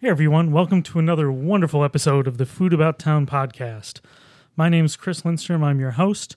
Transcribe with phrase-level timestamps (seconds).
[0.00, 3.98] Hey everyone, welcome to another wonderful episode of the Food About Town podcast.
[4.54, 6.36] My name is Chris Lindstrom, I'm your host,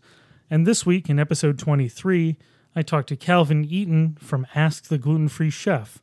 [0.49, 2.37] and this week in episode 23,
[2.75, 6.01] I talked to Calvin Eaton from Ask the Gluten Free Chef.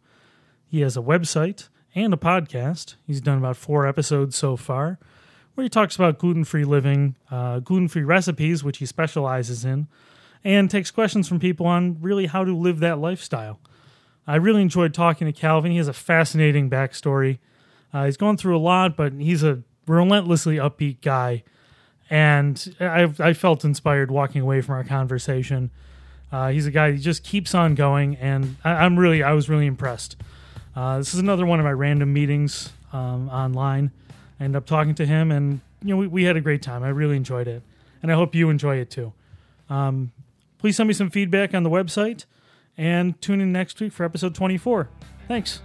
[0.68, 2.94] He has a website and a podcast.
[3.04, 5.00] He's done about four episodes so far,
[5.56, 9.88] where he talks about gluten free living, uh, gluten free recipes, which he specializes in,
[10.44, 13.58] and takes questions from people on really how to live that lifestyle.
[14.28, 15.72] I really enjoyed talking to Calvin.
[15.72, 17.38] He has a fascinating backstory.
[17.94, 21.42] Uh, he's gone through a lot, but he's a relentlessly upbeat guy.
[22.10, 25.70] And I, I felt inspired walking away from our conversation.
[26.30, 29.48] Uh, he's a guy who just keeps on going, and I, am really, I was
[29.48, 30.16] really impressed.
[30.76, 33.90] Uh, this is another one of my random meetings um, online.
[34.38, 36.82] I ended up talking to him, and you know, we, we had a great time.
[36.82, 37.62] I really enjoyed it,
[38.02, 39.14] and I hope you enjoy it too.
[39.70, 40.12] Um,
[40.58, 42.26] please send me some feedback on the website,
[42.78, 44.88] and tune in next week for episode 24.
[45.26, 45.60] Thanks.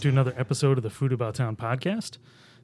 [0.00, 2.18] To another episode of the Food About Town podcast.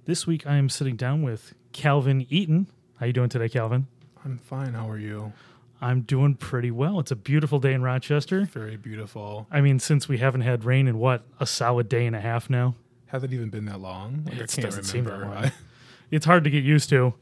[0.07, 2.67] This week I am sitting down with Calvin Eaton.
[2.99, 3.87] How are you doing today, Calvin?
[4.25, 4.73] I'm fine.
[4.75, 5.33] How are you?
[5.81, 6.99] I'm doing pretty well.
[7.01, 8.47] It's a beautiful day in Rochester.
[8.47, 9.47] Very beautiful.
[9.51, 12.49] I mean, since we haven't had rain in what, a solid day and a half
[12.49, 12.75] now?
[13.07, 14.23] Has it even been that long?
[14.25, 15.35] Like, It I can't doesn't seem that remember.
[15.43, 15.51] long.
[16.11, 17.15] It's hard to get used to.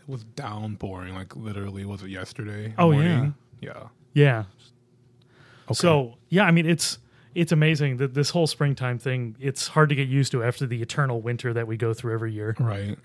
[0.00, 1.14] it was downpouring.
[1.14, 2.72] Like literally, was it yesterday?
[2.78, 3.34] Oh, morning?
[3.60, 3.88] yeah.
[4.14, 4.44] Yeah.
[5.66, 5.74] Okay.
[5.74, 6.98] So, yeah, I mean, it's
[7.34, 10.82] it's amazing that this whole springtime thing, it's hard to get used to after the
[10.82, 12.56] eternal winter that we go through every year.
[12.58, 12.98] right.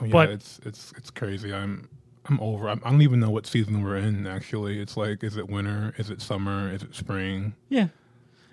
[0.00, 1.52] Oh, yeah, But- it's it's it's crazy.
[1.52, 1.88] I'm
[2.26, 2.68] I'm over.
[2.68, 4.26] I'm, I don't even know what season we're in.
[4.26, 5.94] Actually, it's like, is it winter?
[5.96, 6.70] Is it summer?
[6.70, 7.54] Is it spring?
[7.70, 7.88] Yeah.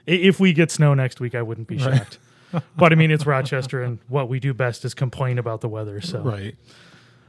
[0.06, 1.98] If we get snow next week, I wouldn't be Right.
[1.98, 2.20] shocked.
[2.78, 6.00] but I mean, it's Rochester, and what we do best is complain about the weather.
[6.00, 6.56] So, Right.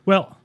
[0.05, 0.39] well,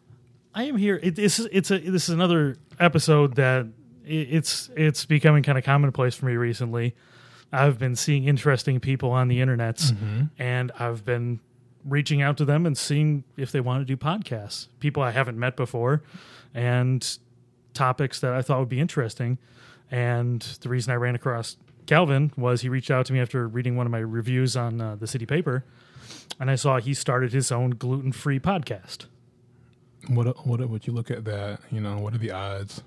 [0.55, 0.99] I am here.
[1.03, 3.65] It, it's it's a this is another episode that
[4.05, 6.95] i- it's it's becoming kind of commonplace for me recently.
[7.51, 9.93] I've been seeing interesting people on the internets,
[10.39, 11.39] and I've been
[11.83, 14.67] reaching out to them and seeing if they want to do podcasts.
[14.79, 16.03] People I haven't met before,
[16.53, 17.17] and
[17.73, 19.37] topics that I thought would be interesting.
[19.89, 21.57] And the reason I ran across
[21.87, 24.95] Calvin was he reached out to me after reading one of my reviews on uh,
[24.95, 25.65] the city paper,
[26.39, 29.07] and I saw he started his own gluten free podcast.
[30.07, 31.59] What what would you look at that?
[31.69, 32.83] You know, what are the odds?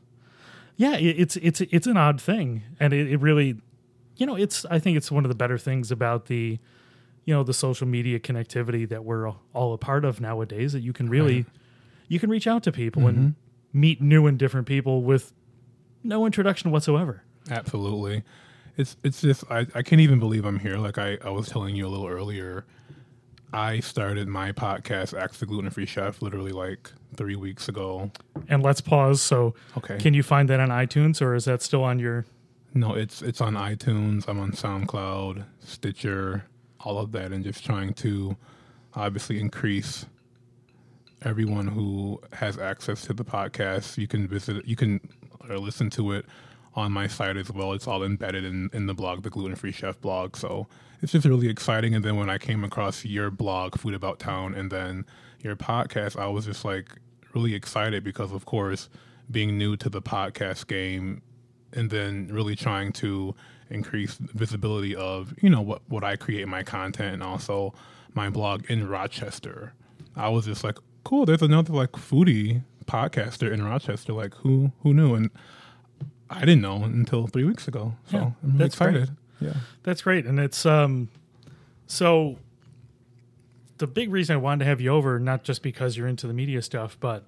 [0.76, 3.56] Yeah, it's it's it's an odd thing, and it, it really,
[4.16, 6.58] you know, it's I think it's one of the better things about the,
[7.24, 10.72] you know, the social media connectivity that we're all a part of nowadays.
[10.72, 11.46] That you can really, Right.
[12.08, 13.80] you can reach out to people and mm-hmm.
[13.80, 15.32] meet new and different people with
[16.02, 17.22] no introduction whatsoever.
[17.50, 18.22] Absolutely.
[18.76, 20.78] It's it's just I, I can't even believe I'm here.
[20.78, 22.64] Like I, I was telling you a little earlier,
[23.52, 28.10] I started my podcast, Ask the Gluten Free Chef, literally like three weeks ago.
[28.48, 29.22] And let's pause.
[29.22, 29.98] So, Okay.
[29.98, 32.24] can you find that on iTunes, or is that still on your?
[32.76, 36.44] No, it's it's on iTunes, I'm on SoundCloud, Stitcher,
[36.80, 38.36] all of that, and just trying to
[38.94, 40.06] obviously increase
[41.22, 43.96] everyone who has access to the podcast.
[43.96, 45.00] You can visit you can
[45.48, 46.26] listen to it
[46.74, 47.72] on my site as well.
[47.74, 50.36] It's all embedded in, in the blog, the Gluten Free Chef blog.
[50.36, 50.66] So
[51.00, 51.94] it's just really exciting.
[51.94, 55.06] And then when I came across your blog, Food About Town, and then
[55.40, 56.88] your podcast, I was just like
[57.34, 58.88] really excited because, of course,
[59.30, 61.22] being new to the podcast game
[61.74, 63.34] and then really trying to
[63.70, 67.74] increase visibility of you know what what I create in my content and also
[68.14, 69.74] my blog in Rochester.
[70.16, 71.26] I was just like, cool.
[71.26, 74.12] There's another like foodie podcaster in Rochester.
[74.12, 75.14] Like who who knew?
[75.14, 75.30] And
[76.30, 77.94] I didn't know until three weeks ago.
[78.10, 79.08] So Yeah, I'm really that's great.
[79.40, 79.54] Yeah.
[79.82, 81.08] That's great, and it's um,
[81.86, 82.38] so
[83.78, 86.32] the big reason I wanted to have you over, not just because you're into the
[86.32, 87.24] media stuff, but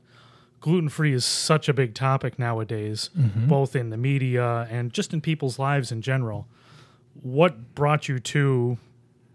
[0.60, 3.46] gluten free is such a big topic nowadays, mm-hmm.
[3.46, 6.46] both in the media and just in people's lives in general.
[7.22, 8.78] What brought you to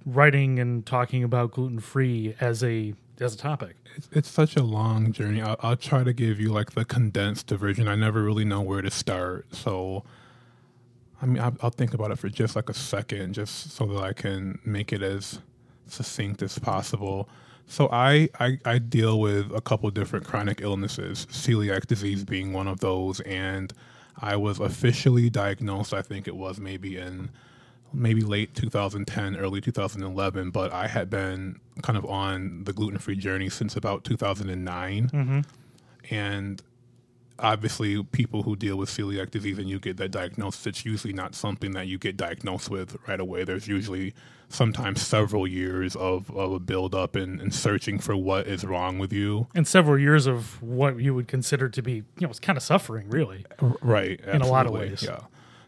[0.06, 3.76] writing and talking about gluten free as a as a topic.
[3.96, 5.42] It's, it's such a long journey.
[5.42, 7.88] I'll, I'll try to give you like the condensed version.
[7.88, 10.04] I never really know where to start, so
[11.22, 14.02] I mean, I'll, I'll think about it for just like a second, just so that
[14.02, 15.40] I can make it as
[15.86, 17.30] succinct as possible.
[17.72, 22.68] So I, I, I deal with a couple different chronic illnesses, celiac disease being one
[22.68, 23.72] of those, and
[24.20, 25.94] I was officially diagnosed.
[25.94, 27.30] I think it was maybe in
[27.94, 33.16] maybe late 2010, early 2011, but I had been kind of on the gluten free
[33.16, 35.40] journey since about 2009, mm-hmm.
[36.14, 36.62] and
[37.40, 41.34] obviously people who deal with celiac disease and you get that diagnosis it's usually not
[41.34, 44.14] something that you get diagnosed with right away there's usually
[44.54, 49.00] sometimes several years of, of a build up and, and searching for what is wrong
[49.00, 52.40] with you And several years of what you would consider to be, you know, it's
[52.40, 53.46] kind of suffering, really.
[53.82, 55.04] Right In a lot of ways.
[55.04, 55.22] yeah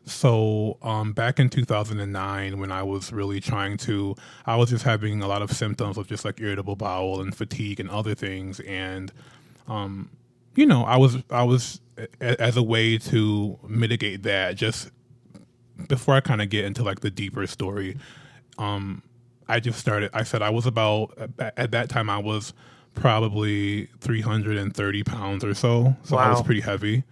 [0.05, 4.13] so um, back in 2009 when i was really trying to
[4.45, 7.79] i was just having a lot of symptoms of just like irritable bowel and fatigue
[7.79, 9.13] and other things and
[9.69, 10.09] um,
[10.55, 11.79] you know i was i was
[12.19, 14.91] a- as a way to mitigate that just
[15.87, 17.95] before i kind of get into like the deeper story
[18.57, 19.01] um,
[19.47, 22.53] i just started i said i was about at- at that time i was
[22.93, 27.03] probably 330 pounds or so so i was pretty heavy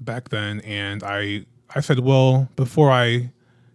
[0.00, 0.60] back then.
[0.60, 1.44] And i
[1.74, 3.30] i said well before i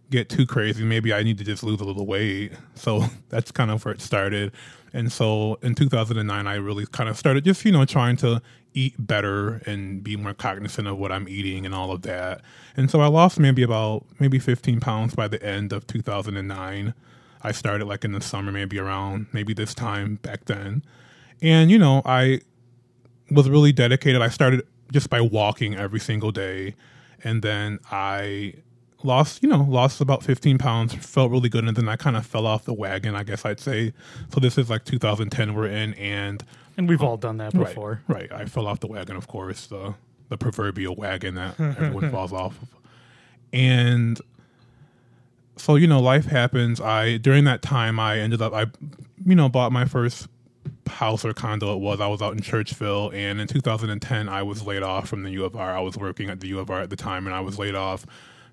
[0.10, 2.51] get too crazy maybe i need to just lose a little weight.
[2.75, 4.51] So that's kind of where it started.
[4.94, 8.42] And so in 2009 i really kind of started just you know trying to
[8.74, 12.42] eat better and be more cognizant of what i'm eating and all of that
[12.75, 16.94] and so i lost maybe about maybe 15 pounds by the end of 2009
[17.42, 20.84] i started like in the summer maybe around maybe this time back then
[21.42, 22.40] and you know i
[23.34, 24.22] was really dedicated.
[24.22, 26.75] I started just by walking every single day,
[27.24, 28.56] and then I
[29.04, 30.94] lost, you know, lost about 15 pounds.
[30.94, 33.16] Felt really good, and then I kind of fell off the wagon.
[33.16, 33.94] I guess I'd say.
[34.34, 36.44] So this is like 2010 we're in, and
[36.78, 38.02] And we've all done that before.
[38.08, 38.42] Right, right.
[38.42, 39.96] I fell off the wagon, of course, the
[40.30, 42.68] the proverbial wagon that everyone falls off of.
[43.52, 44.20] And
[45.58, 46.81] so, you know, life happens.
[46.81, 48.66] I during that time I ended up I
[49.25, 50.28] you know, bought my first
[50.88, 52.02] house or condo it was.
[52.02, 55.46] I was out in Churchville and in 2010 I was laid off from the U
[55.46, 55.75] of R.
[55.75, 57.75] I was working at the U of R at the time and I was laid
[57.75, 58.06] off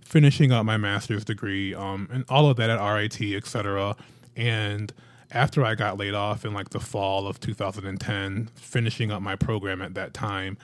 [0.05, 3.97] finishing up my master's degree um, and all of that at RIT, et cetera.
[4.37, 4.93] And
[5.31, 9.81] after I got laid off in like the fall of 2010, finishing up my program
[9.83, 10.59] at that time,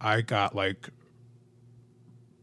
[0.00, 0.88] I got like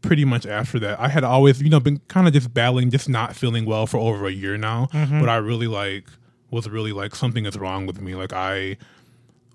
[0.02, 1.00] pretty much after that.
[1.00, 3.98] I had always, you know, been kind of just battling, just not feeling well for
[3.98, 4.88] over a year now.
[4.92, 5.20] Mm-hmm.
[5.20, 6.04] But I really like
[6.50, 8.14] was really like something is wrong with me.
[8.14, 8.76] Like I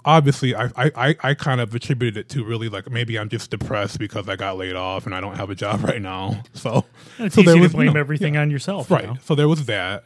[0.04, 4.00] obviously I, I, I, kind of attributed it to really like maybe I'm just depressed
[4.00, 6.42] because I got laid off and I don't have a job right now.
[6.54, 6.86] So
[7.20, 8.90] It's so easy to you blame know, everything on yourself.
[8.90, 9.06] you Right.
[9.06, 9.18] know?
[9.24, 10.06] So there was that.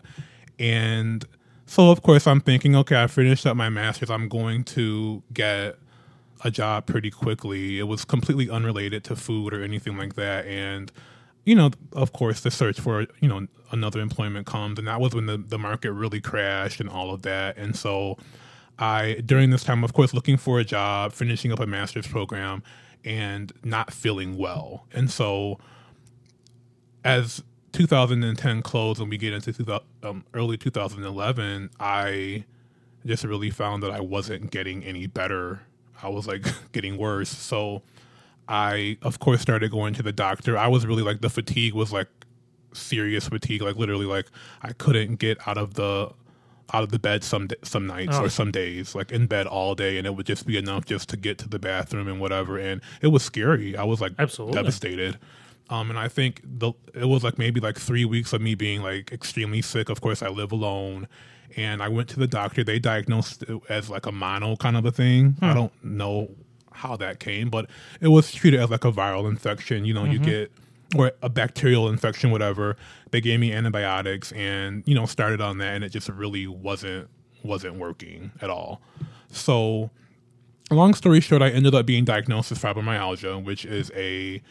[0.59, 1.25] And
[1.65, 4.09] so, of course, I'm thinking, okay, I finished up my master's.
[4.09, 5.77] I'm going to get
[6.43, 7.79] a job pretty quickly.
[7.79, 10.45] It was completely unrelated to food or anything like that.
[10.45, 10.91] And,
[11.43, 14.77] you know, of course, the search for, you know, another employment comes.
[14.77, 17.57] And that was when the, the market really crashed and all of that.
[17.57, 18.17] And so
[18.77, 22.61] I, during this time, of course, looking for a job, finishing up a master's program,
[23.03, 24.85] and not feeling well.
[24.93, 25.59] And so,
[27.03, 27.43] as
[27.75, 32.45] 2010 closed and we get into 2000, um, early 2011, I
[33.05, 35.61] just really found that I wasn't getting any better.
[36.01, 37.29] I was like getting worse.
[37.29, 37.83] So
[38.47, 40.57] I, of course, started going to the doctor.
[40.57, 42.07] I was really like the fatigue was like
[42.73, 44.27] serious fatigue, like literally like
[44.61, 46.11] I couldn't get out of the
[46.73, 48.23] out of the bed some some nights Oh.
[48.25, 51.07] or some days, like in bed all day, and it would just be enough just
[51.09, 52.57] to get to the bathroom and whatever.
[52.57, 53.77] And it was scary.
[53.77, 54.55] I was like Absolutely.
[54.55, 55.19] devastated.
[55.69, 58.81] Um, and I think the it was like maybe like three weeks of me being
[58.81, 59.89] like extremely sick.
[59.89, 61.07] Of course, I live alone,
[61.55, 62.63] and I went to the doctor.
[62.63, 65.37] They diagnosed it as like a mono kind of a thing.
[65.41, 66.29] I don't know
[66.71, 67.69] how that came, but
[68.01, 69.85] it was treated as like a viral infection.
[69.85, 70.51] You know, you get
[70.95, 72.77] or a bacterial infection, whatever.
[73.11, 77.09] They gave me antibiotics, and you know, started on that, and it just really wasn't
[77.43, 78.81] wasn't working at all.
[79.31, 79.89] So
[80.71, 84.41] long story short, I ended up being diagnosed with fibromyalgia, which is a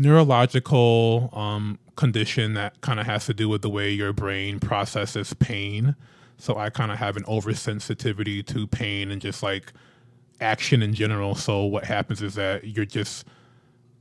[0.00, 5.34] neurological um, condition that kind of has to do with the way your brain processes
[5.34, 5.94] pain.
[6.38, 9.74] So I kind of have an oversensitivity to pain and just like
[10.40, 11.34] action in general.
[11.34, 13.26] So what happens is that you're just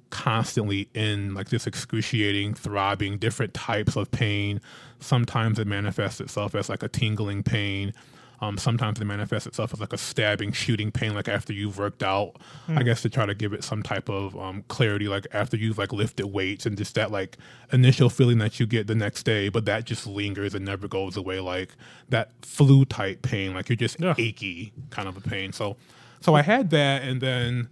[0.10, 4.62] constantly in like this excruciating, throbbing, different types of pain.
[5.02, 7.94] Sometimes it manifests itself as like a tingling pain.
[8.42, 12.04] Um, sometimes it manifests itself as like a stabbing, shooting pain, like after you've worked
[12.04, 12.38] out.
[12.70, 15.78] I guess to try to give it some type of um, clarity, like after you've
[15.78, 17.38] like lifted weights and just that like
[17.74, 21.18] initial feeling that you get the next day, but that just lingers and never goes
[21.18, 21.40] away.
[21.42, 21.76] Like
[22.10, 24.16] that flu type pain, like you're just Yeah.
[24.18, 25.52] achy kind of a pain.
[25.52, 25.76] So,
[26.22, 27.68] so I had that, and then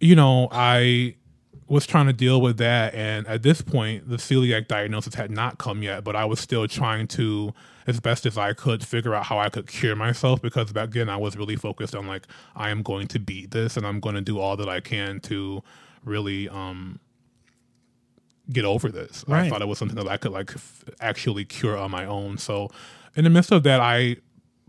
[0.00, 1.14] you know, I
[1.68, 2.94] was trying to deal with that.
[2.94, 6.68] And at this point, the celiac diagnosis had not come yet, but I was still
[6.68, 7.52] trying to,
[7.86, 11.08] as best as I could, figure out how I could cure myself because back then
[11.08, 14.14] I was really focused on like, I am going to beat this and I'm going
[14.14, 15.62] to do all that I can to
[16.04, 17.00] really, um,
[18.52, 19.24] get over this.
[19.28, 22.38] I thought it was something that I could like f- actually cure on my own.
[22.38, 22.70] So
[23.16, 24.18] in the midst of that, I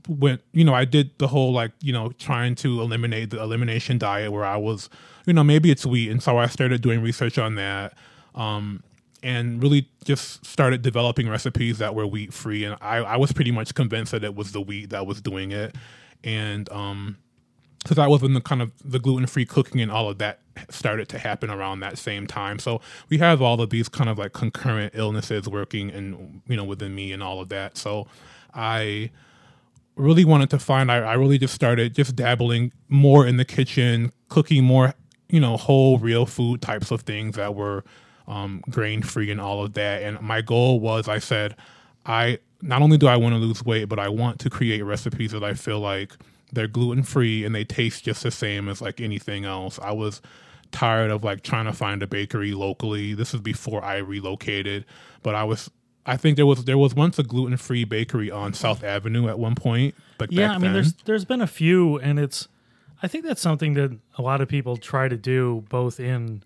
[0.07, 3.97] went, you know, I did the whole like, you know, trying to eliminate the elimination
[3.97, 4.89] diet where I was,
[5.27, 6.09] you know, maybe it's wheat.
[6.09, 7.93] And so I started doing research on that.
[8.33, 8.83] Um,
[9.23, 12.63] and really just started developing recipes that were wheat free.
[12.63, 15.51] And I, I was pretty much convinced that it was the wheat that was doing
[15.51, 15.75] it.
[16.23, 17.17] And, um,
[17.85, 20.39] so that was when the kind of the gluten free cooking and all of that
[20.69, 22.59] started to happen around that same time.
[22.59, 26.65] So we have all of these kind of like concurrent illnesses working and you know
[26.65, 27.77] within me and all of that.
[27.77, 28.07] So
[28.53, 29.11] I
[29.95, 34.11] really wanted to find I, I really just started just dabbling more in the kitchen,
[34.27, 34.93] cooking more,
[35.29, 37.83] you know, whole real food types of things that were
[38.27, 40.03] um, grain free and all of that.
[40.03, 41.55] And my goal was I said,
[42.05, 45.31] I not only do I want to lose weight, but I want to create recipes
[45.31, 46.13] that I feel like
[46.51, 49.79] they're gluten free and they taste just the same as like anything else.
[49.81, 50.21] I was
[50.71, 53.13] tired of like trying to find a bakery locally.
[53.13, 54.85] This was before I relocated,
[55.23, 55.69] but I was
[56.05, 59.37] I think there was there was once a gluten free bakery on South Avenue at
[59.37, 59.93] one point.
[60.17, 62.47] But Yeah, I mean, then- there's there's been a few, and it's
[63.01, 66.43] I think that's something that a lot of people try to do, both in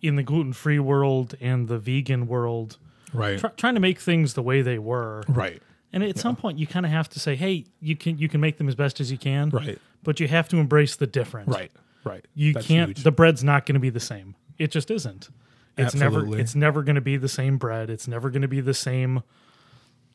[0.00, 2.78] in the gluten free world and the vegan world,
[3.12, 5.24] right, try, trying to make things the way they were.
[5.28, 5.60] right,
[5.92, 8.40] And at some point, you kind of have to say, "Hey, you can you can
[8.40, 9.78] make them as best as you can, Right.
[10.04, 11.72] But you have to embrace the difference, right,
[12.04, 12.24] right.
[12.34, 12.90] You That's can't.
[12.90, 13.02] huge.
[13.02, 14.36] The bread's not going to be the same.
[14.56, 15.28] It just isn't.
[15.76, 16.38] It's never.
[16.38, 17.90] It's never going to be the same bread.
[17.90, 19.22] It's never going to be the same.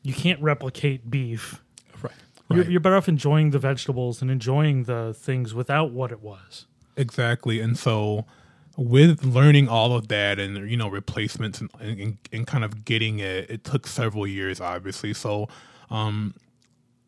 [0.02, 1.62] You can't replicate beef.
[2.50, 6.20] Right, You're, you're better off enjoying the vegetables and enjoying the things without what it
[6.22, 6.66] was.
[6.96, 7.60] Exactly.
[7.60, 8.24] And so
[8.76, 13.20] with learning all of that and you know replacements and, and, and kind of getting
[13.20, 15.48] it it took several years obviously so
[15.90, 16.34] um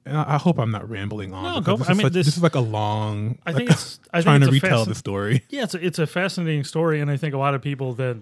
[0.04, 1.42] and I I hope I'm not rambling on.
[1.54, 3.38] No, go- This I is, mean, such- this- this is like a long.
[3.44, 3.98] I like, think it's.
[4.12, 5.42] I think trying it's to retell fascin- the story.
[5.48, 8.16] Yeah, it's a, it's a fascinating story, and I think a lot of people that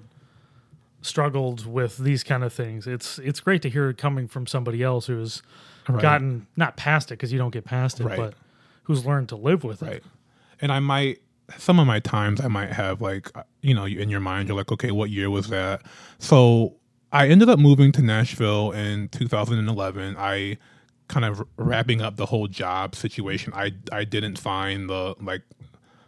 [1.03, 2.87] struggled with these kind of things.
[2.87, 5.43] It's it's great to hear it coming from somebody else who's
[5.89, 6.03] Right.
[6.03, 8.17] gotten not past it because you don't get past it, Right.
[8.17, 8.35] but
[8.85, 9.87] who's learned to live with it.
[9.87, 10.03] Right.
[10.61, 11.19] And I might
[11.59, 14.57] some of my times I might have like uh, you know in your mind you're
[14.57, 15.83] like okay what year was that
[16.19, 16.77] so
[17.13, 20.57] I ended up moving to Nashville in 2011 I
[21.09, 25.43] kind of wrapping up the whole job situation I I didn't find the like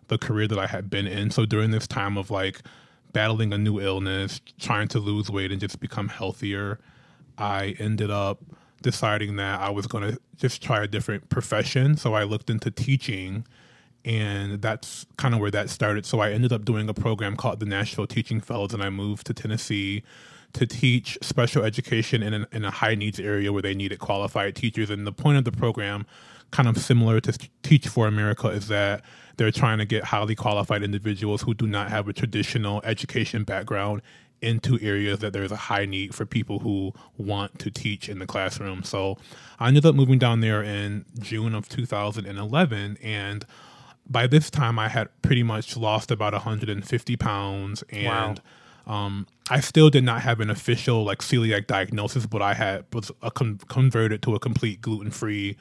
[0.08, 2.62] the career that I had been in so during this time of like
[3.12, 6.78] battling a new illness trying to lose weight and just become healthier
[7.36, 8.40] I ended up
[8.86, 12.70] deciding that I was going to just try a different profession so I looked into
[12.70, 13.44] teaching
[14.04, 16.06] and that's kind of where that started.
[16.06, 19.26] So I ended up doing a program called the Nashville Teaching Fellows, and I moved
[19.26, 20.04] to Tennessee
[20.52, 24.54] to teach special education in, an, in a high needs area where they needed qualified
[24.54, 24.90] teachers.
[24.90, 26.06] And the point of the program,
[26.52, 29.02] kind of similar to Teach for America, is that
[29.38, 34.02] they're trying to get highly qualified individuals who do not have a traditional education background
[34.42, 38.26] into areas that there's a high need for people who want to teach in the
[38.26, 38.82] classroom.
[38.82, 39.16] So
[39.58, 43.46] I ended up moving down there in June of 2011 and
[44.08, 48.40] by this time I had pretty much lost about 150 pounds and
[48.86, 53.10] um, I still did not have an official like celiac diagnosis, but I had was
[53.22, 55.56] a con- converted to a complete gluten free,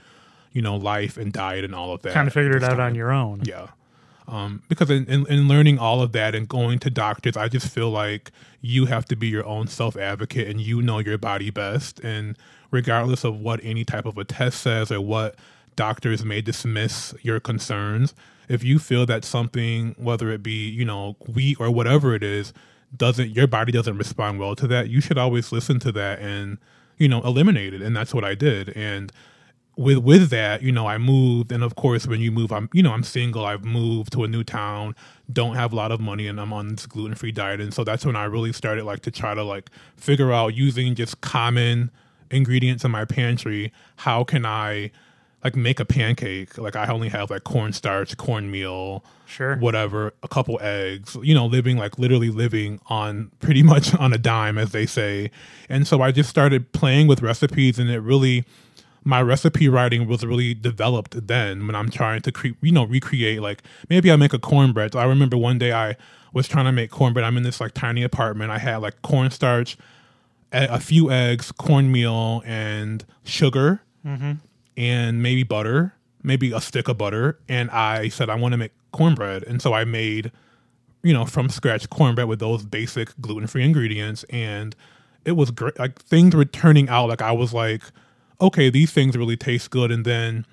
[0.51, 2.13] you know, life and diet and all of that.
[2.13, 2.81] Kind of figured it out time.
[2.81, 3.41] on your own.
[3.43, 3.69] Yeah.
[4.27, 7.67] Um, because in, in, in learning all of that and going to doctors, I just
[7.67, 11.49] feel like you have to be your own self advocate and you know your body
[11.51, 11.99] best.
[11.99, 12.37] And
[12.71, 15.35] regardless of what any type of a test says or what
[15.75, 18.13] doctors may dismiss your concerns,
[18.47, 22.53] if you feel that something, whether it be, you know, wheat or whatever it is,
[22.95, 26.57] doesn't your body doesn't respond well to that, you should always listen to that and,
[26.97, 27.81] you know, eliminate it.
[27.81, 28.69] And that's what I did.
[28.75, 29.11] And
[29.77, 32.81] with with that, you know, I moved, and of course, when you move, I'm you
[32.83, 33.45] know I'm single.
[33.45, 34.95] I've moved to a new town,
[35.31, 37.83] don't have a lot of money, and I'm on this gluten free diet, and so
[37.83, 41.91] that's when I really started like to try to like figure out using just common
[42.31, 43.71] ingredients in my pantry.
[43.97, 44.91] How can I
[45.43, 46.57] like make a pancake?
[46.57, 49.57] Like I only have like cornstarch, cornmeal, Sure.
[49.57, 54.17] whatever, a couple eggs, you know, living like literally living on pretty much on a
[54.17, 55.31] dime, as they say.
[55.69, 58.45] And so I just started playing with recipes, and it really
[59.05, 63.41] my recipe writing was really developed then when I'm trying to create, you know recreate
[63.41, 64.93] like maybe I make a cornbread.
[64.93, 65.95] So I remember one day I
[66.33, 67.23] was trying to make cornbread.
[67.23, 68.51] I'm in this like tiny apartment.
[68.51, 69.77] I had like cornstarch,
[70.51, 74.33] a, a few eggs, cornmeal, and sugar, mm-hmm.
[74.75, 75.93] and maybe butter,
[76.23, 77.39] maybe a stick of butter.
[77.47, 80.31] And I said I want to make cornbread, and so I made
[81.03, 84.75] you know from scratch cornbread with those basic gluten free ingredients, and
[85.25, 85.77] it was great.
[85.77, 87.83] Like things were turning out like I was like,
[88.41, 90.45] okay, these things really taste good, and then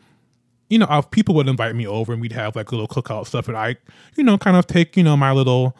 [0.68, 3.46] you know, I, people would invite me over and we'd have like little cookout stuff,
[3.48, 3.76] and I,
[4.16, 5.76] you know, kind of take you know my little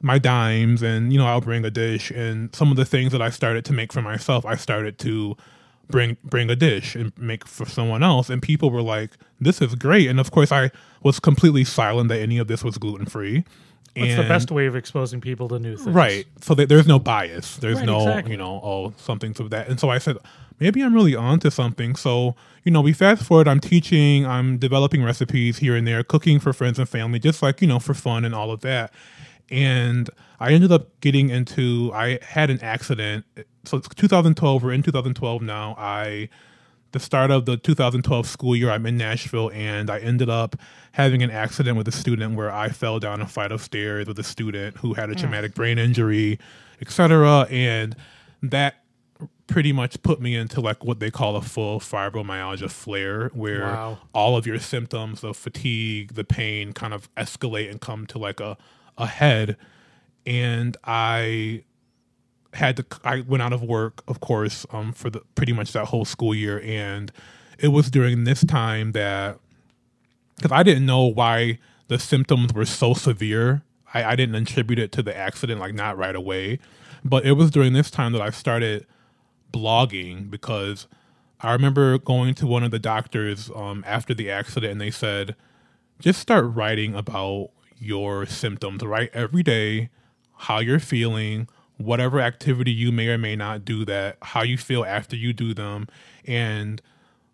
[0.00, 3.22] my dimes, and you know, I'll bring a dish, and some of the things that
[3.22, 5.36] I started to make for myself, I started to
[5.88, 9.74] bring bring a dish and make for someone else, and people were like, "This is
[9.74, 10.70] great," and of course, I
[11.02, 13.44] was completely silent that any of this was gluten free.
[13.94, 15.94] That's the best way of exposing people to new things.
[15.94, 16.26] Right.
[16.40, 17.56] So that there's no bias.
[17.58, 18.32] There's Right, no, exactly.
[18.32, 19.68] you know, oh, something to that.
[19.68, 20.16] And so I said,
[20.62, 21.96] maybe I'm really onto something.
[21.96, 26.38] So, you know, we fast forward, I'm teaching, I'm developing recipes here and there, cooking
[26.38, 28.94] for friends and family, just like, you know, for fun and all of that.
[29.50, 33.24] And I ended up getting into, I had an accident.
[33.64, 35.74] So it's 2012, we're in 2012 now.
[35.76, 36.28] I,
[36.92, 40.54] the start of the 2012 school year, I'm in Nashville, and I ended up
[40.92, 44.18] having an accident with a student where I fell down a flight of stairs with
[44.20, 45.18] a student who had a mm.
[45.18, 46.38] traumatic brain injury,
[46.80, 47.48] etc.
[47.50, 47.96] And
[48.42, 48.76] that
[49.52, 53.98] pretty much put me into like what they call a full fibromyalgia flare, where Wow.
[54.14, 58.40] all of your symptoms of fatigue, the pain, kind of escalate and come to like
[58.40, 58.56] a
[58.98, 59.56] a head.
[60.26, 61.64] And I
[62.54, 65.86] had to I went out of work, of course, um, for the pretty much that
[65.86, 67.10] whole school year, and
[67.58, 69.38] it was during this time that
[70.36, 73.62] because I didn't know why the symptoms were so severe.
[73.94, 76.58] I, I didn't attribute it to the accident, like not right away,
[77.04, 78.86] but it was during this time that I started
[79.52, 80.86] blogging because
[81.40, 85.34] I remember going to one of the doctors um, after the accident, and they said,
[85.98, 88.82] just start writing about your symptoms.
[88.82, 89.90] Write every day
[90.34, 94.84] how you're feeling, whatever activity you may or may not do that, how you feel
[94.84, 95.88] after you do them.
[96.26, 96.80] And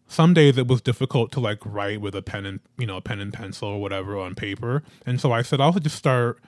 [0.06, 3.00] some days it was difficult to like write with a pen and you know, a
[3.02, 4.82] pen and pencil or whatever on paper.
[5.04, 6.38] And so I said I'll just start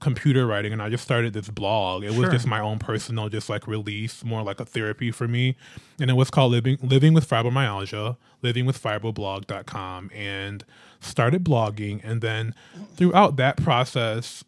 [0.00, 2.04] computer writing and I just started this blog.
[2.04, 5.56] It was just my own personal just like release, more like a therapy for me.
[6.00, 10.64] And it was called Living Living with Fibromyalgia, livingwithfibroblog.com and
[11.00, 12.54] started blogging and then
[12.96, 14.44] throughout that process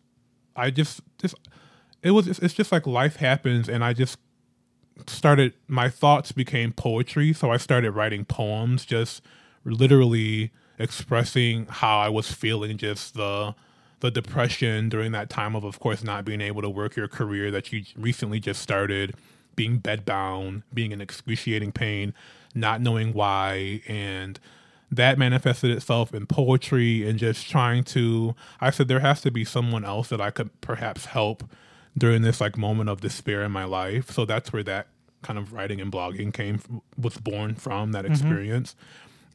[0.56, 1.34] I just just
[2.02, 4.18] it was it's just like life happens and I just
[5.06, 9.22] started my thoughts became poetry so i started writing poems just
[9.64, 13.54] literally expressing how i was feeling just the
[14.00, 17.50] the depression during that time of of course not being able to work your career
[17.50, 19.14] that you recently just started
[19.56, 22.14] being bedbound being in excruciating pain
[22.54, 24.40] not knowing why and
[24.92, 29.44] that manifested itself in poetry and just trying to i said there has to be
[29.44, 31.44] someone else that i could perhaps help
[31.96, 34.10] during this like moment of despair in my life.
[34.10, 34.88] So that's where that
[35.22, 36.60] kind of writing and blogging came
[36.96, 38.12] was born from that mm-hmm.
[38.12, 38.74] experience.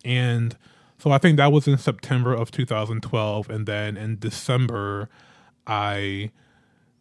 [0.03, 0.55] And
[0.97, 5.09] so i think that was in september of 2012 and then in december
[5.67, 6.29] i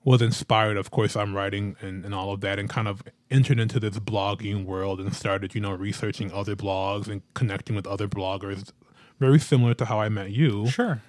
[0.04, 3.58] was inspired of course i'm writing and, and all of that and kind of entered
[3.58, 8.06] into this blogging world and started you know researching other blogs and connecting with other
[8.08, 8.70] bloggers
[9.18, 11.00] very similar to how i met you Sure.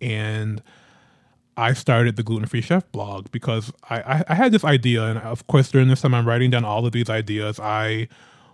[0.00, 0.62] and
[1.56, 5.18] I started the gluten free chef blog because I, I, I had this idea, and
[5.18, 7.60] of course, during this time, I'm writing down all of these ideas.
[7.60, 8.08] I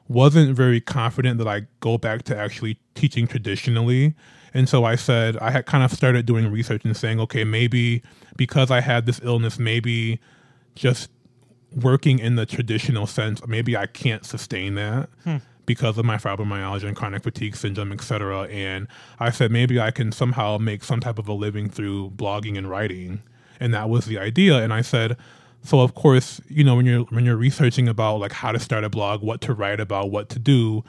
[0.09, 4.15] wasn't very confident that I go back to actually teaching traditionally.
[4.55, 8.03] And so I said, I had kind of started doing research and saying, okay, maybe
[8.37, 10.21] because I had this illness, maybe
[10.75, 11.11] just
[11.75, 15.37] working in the traditional sense, maybe I can't sustain that hmm.
[15.67, 18.43] because of my fibromyalgia and chronic fatigue syndrome, et cetera.
[18.43, 18.89] And
[19.19, 22.71] I said maybe I can somehow make some type of a living through blogging and
[22.71, 23.23] writing.
[23.61, 24.63] And that was the idea.
[24.63, 25.17] And I said,
[25.67, 28.85] so of course, you know, when you're when you're researching about like how to start
[28.85, 30.85] a blog, what to write about, what to do,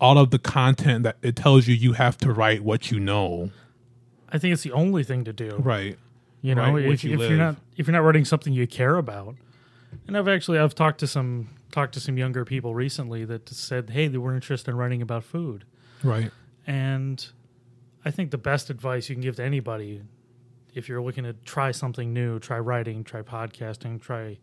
[0.00, 3.50] all of the content that it tells you you have to write what you know.
[4.32, 5.56] I think it's the only thing to do.
[5.58, 5.98] Right.
[6.42, 8.96] You know, Right, if, you if you're not if you're not writing something you care
[8.96, 9.34] about,
[10.06, 13.90] and I've actually I've talked to some talked to some younger people recently that said,
[13.90, 15.64] hey, they were interested in writing about food,
[16.02, 16.30] Right.
[16.66, 17.24] and
[18.04, 20.02] I think the best advice you can give to anybody,
[20.74, 24.38] if you're looking to try something new, try writing, try podcasting, try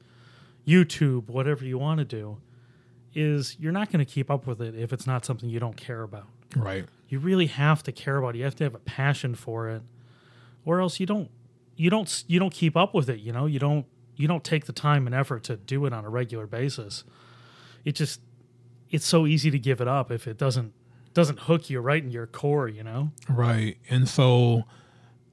[0.68, 2.38] YouTube, whatever you want to do,
[3.14, 5.78] is you're not going to keep up with it if it's not something you don't
[5.78, 6.86] care about Right.
[7.10, 8.40] you really have to care about it.
[8.40, 9.82] You have to have a passion for it,
[10.66, 11.30] or else you don't
[11.76, 13.20] you don't you don't keep up with it.
[13.20, 13.86] You know, you don't
[14.16, 17.04] you don't take the time and effort to do it on a regular basis.
[17.86, 18.22] It just
[18.90, 20.74] it's so easy to give it up if it doesn't
[21.14, 23.12] doesn't hook you right in your core, you know?
[23.28, 23.78] Right.
[23.90, 24.64] And so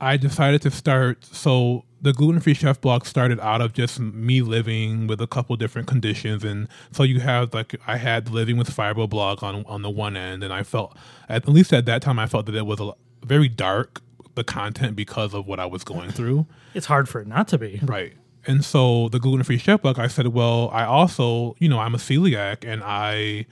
[0.01, 1.25] I decided to start.
[1.25, 5.57] So the gluten free chef blog started out of just me living with a couple
[5.57, 6.45] different conditions.
[6.45, 10.17] And so you have like, I had living with fibro blog on, on the one
[10.17, 10.43] end.
[10.43, 10.97] And I felt,
[11.29, 12.93] at least at that time, I felt that it was a,
[13.25, 14.03] very dark,
[14.35, 16.47] the content because of what I was going through.
[16.75, 17.81] It's hard for it not to be.
[17.83, 18.13] Right.
[18.47, 21.95] And so the gluten free chef blog, I said, well, I also, you know, I'm
[21.95, 23.47] a celiac and I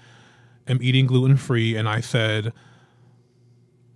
[0.68, 1.76] am eating gluten free.
[1.76, 2.52] And I said,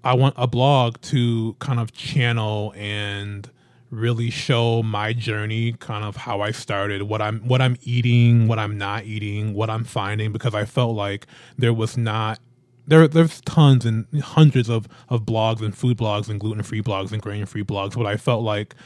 [0.07, 3.51] I want a blog to kind of channel and
[3.91, 8.61] really show my journey, kind of how I started, what I'm what I'm eating, what
[8.61, 11.27] I'm not eating, what I'm finding, because I felt like
[11.59, 12.39] there was not
[12.87, 17.11] there there's tons and hundreds of, of blogs and food blogs and gluten free blogs
[17.11, 18.77] and grain free blogs, but I felt like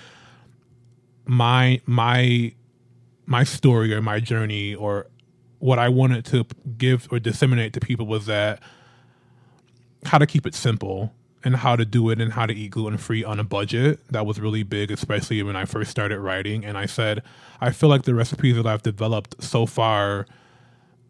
[1.26, 2.54] my my
[3.26, 5.06] my story or my journey or
[5.58, 6.46] what I wanted to
[6.78, 8.62] give or disseminate to people was that
[10.04, 12.98] how to keep it simple and how to do it and how to eat gluten
[12.98, 14.00] free on a budget.
[14.10, 16.64] That was really big, especially when I first started writing.
[16.64, 17.22] And I said,
[17.60, 20.26] I feel like the recipes that I've developed so far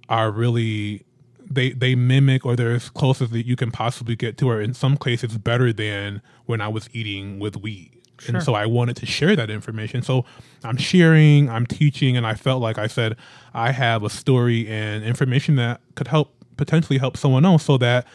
[0.08, 1.04] are really
[1.50, 4.60] they they mimic or they're as close as that you can possibly get to, or
[4.60, 7.92] in some cases better than when I was eating with wheat.
[8.20, 8.36] Sure.
[8.36, 10.02] And so I wanted to share that information.
[10.02, 10.26] So
[10.62, 13.16] I'm sharing, I'm teaching, and I felt like I said
[13.54, 18.06] I have a story and information that could help potentially help someone else so that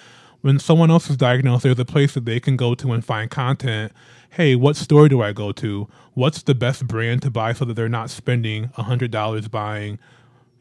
[0.45, 3.31] when someone else is diagnosed, there's a place that they can go to and find
[3.31, 3.91] content.
[4.29, 5.87] Hey, what store do I go to?
[6.13, 9.97] What's the best brand to buy so that they're not spending $100 buying,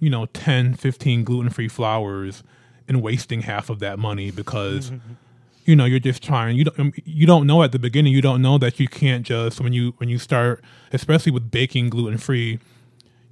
[0.01, 2.43] you know, 10, 15 gluten free flours
[2.89, 4.91] and wasting half of that money because.
[5.67, 8.21] you know you're just trying you don't um, you don't know at the beginning you
[8.21, 12.19] don't know that you can't just when you when you start especially with baking gluten
[12.19, 12.59] free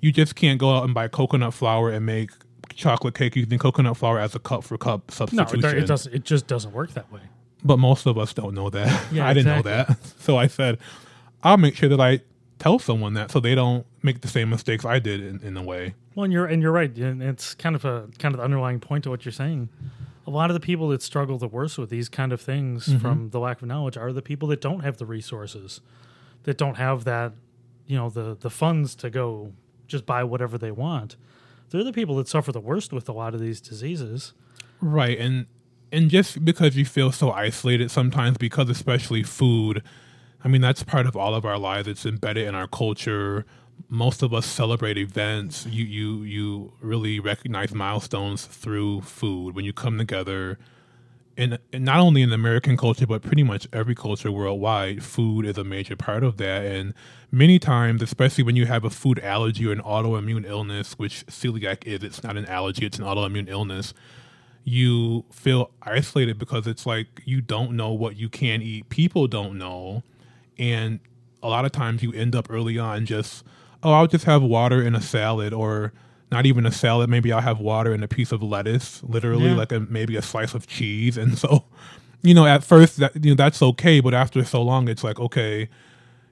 [0.00, 2.30] you just can't go out and buy coconut flour and make
[2.76, 5.78] chocolate cake using coconut flour as a cup for cup No, substitution.
[5.78, 6.14] it, it doesn't.
[6.14, 7.20] It just doesn't work that way.
[7.64, 9.04] But most of us don't know that.
[9.12, 9.70] Yeah, I didn't exactly.
[9.72, 9.98] know that.
[10.18, 10.78] So I said,
[11.42, 12.20] I'll make sure that I
[12.58, 15.62] tell someone that so they don't make the same mistakes I did in, in a
[15.62, 15.94] way.
[16.14, 16.94] Well, and you're and you're right.
[16.96, 19.68] And it's kind of a kind of the underlying point to what you're saying.
[20.26, 22.98] A lot of the people that struggle the worst with these kind of things Mm-hmm.
[22.98, 25.80] from the lack of knowledge are the people that don't have the resources,
[26.44, 27.32] that don't have that,
[27.86, 29.52] you know, the the funds to go
[29.88, 31.16] just buy whatever they want.
[31.72, 34.34] They're the people that suffer the worst with a lot of these diseases.
[34.80, 35.18] Right.
[35.18, 35.46] And
[35.90, 39.82] and just because you feel so isolated sometimes because especially food,
[40.44, 41.88] I mean that's part of all of our lives.
[41.88, 43.44] It's embedded in our culture.
[43.88, 45.66] Most of us celebrate events.
[45.66, 50.58] You you you really recognize milestones through food when you come together.
[51.36, 55.56] And, and not only in American culture, but pretty much every culture worldwide, food is
[55.56, 56.64] a major part of that.
[56.64, 56.92] And
[57.30, 61.86] many times, especially when you have a food allergy or an autoimmune illness, which celiac
[61.86, 63.94] is, it's not an allergy, it's an autoimmune illness
[64.64, 68.88] you feel isolated because it's like you don't know what you can eat.
[68.88, 70.02] People don't know.
[70.58, 71.00] And
[71.42, 73.44] a lot of times you end up early on just,
[73.82, 75.92] oh, I'll just have water in a salad or
[76.32, 77.08] not even a salad.
[77.10, 79.54] Maybe I'll have water and a piece of lettuce, literally Yeah.
[79.56, 81.16] like a, maybe a slice of cheese.
[81.16, 81.64] And so,
[82.22, 84.00] you know, at first that, you know, that's okay.
[84.00, 85.68] But after so long, it's like, okay,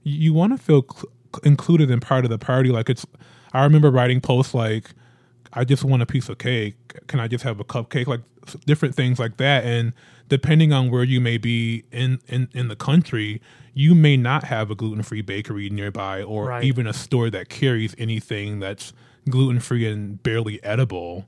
[0.02, 1.12] you, want to feel cl-
[1.44, 2.70] included in part of the party.
[2.70, 3.06] Like it's,
[3.52, 4.90] I remember writing posts like,
[5.52, 6.76] I just want a piece of cake.
[7.08, 8.06] Can I just have a cupcake?
[8.06, 8.20] Like
[8.66, 9.64] different things like that.
[9.64, 9.92] And
[10.28, 13.42] depending on where you may be in, in, in the country,
[13.74, 16.64] you may not have a gluten free bakery nearby or Right.
[16.64, 18.92] even a store that carries anything that's
[19.30, 21.26] gluten free and barely edible.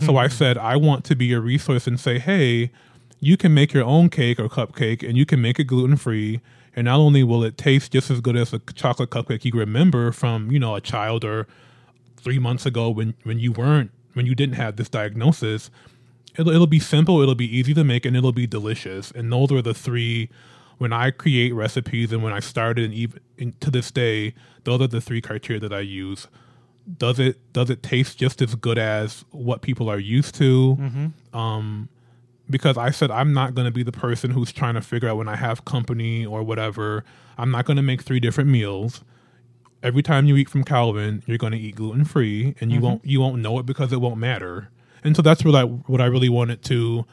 [0.00, 2.70] so I said, I want to be a resource and say, hey,
[3.20, 6.40] you can make your own cake or cupcake and you can make it gluten free.
[6.74, 10.12] And not only will it taste just as good as a chocolate cupcake you remember
[10.12, 11.46] from, you know, a child or
[12.22, 15.70] three months ago when when you weren't when you didn't have this diagnosis
[16.38, 19.50] it'll, it'll be simple it'll be easy to make and it'll be delicious and those
[19.50, 20.28] are the three
[20.78, 24.80] when i create recipes and when i started and even and to this day those
[24.80, 26.28] are the three criteria that i use
[26.98, 30.76] does it does it taste just as good as what people are used to
[31.32, 31.88] um
[32.50, 35.16] because I said I'm not going to be the person who's trying to figure out
[35.16, 37.04] when I have company or whatever.
[37.38, 39.02] I'm not going to make three different meals
[39.82, 43.04] every time you eat from Calvin, you're going to eat gluten free, and you won't
[43.04, 44.70] you won't know it because it won't matter.
[45.04, 47.04] And so that's what I what I really wanted to,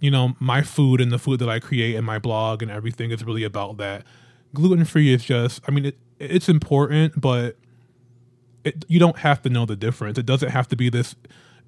[0.00, 3.10] you know, my food and the food that I create and my blog and everything
[3.10, 4.04] is really about that.
[4.54, 7.56] Gluten free is just, I mean, it it's important, but
[8.64, 10.18] it you don't have to know the difference.
[10.18, 11.14] It doesn't have to be this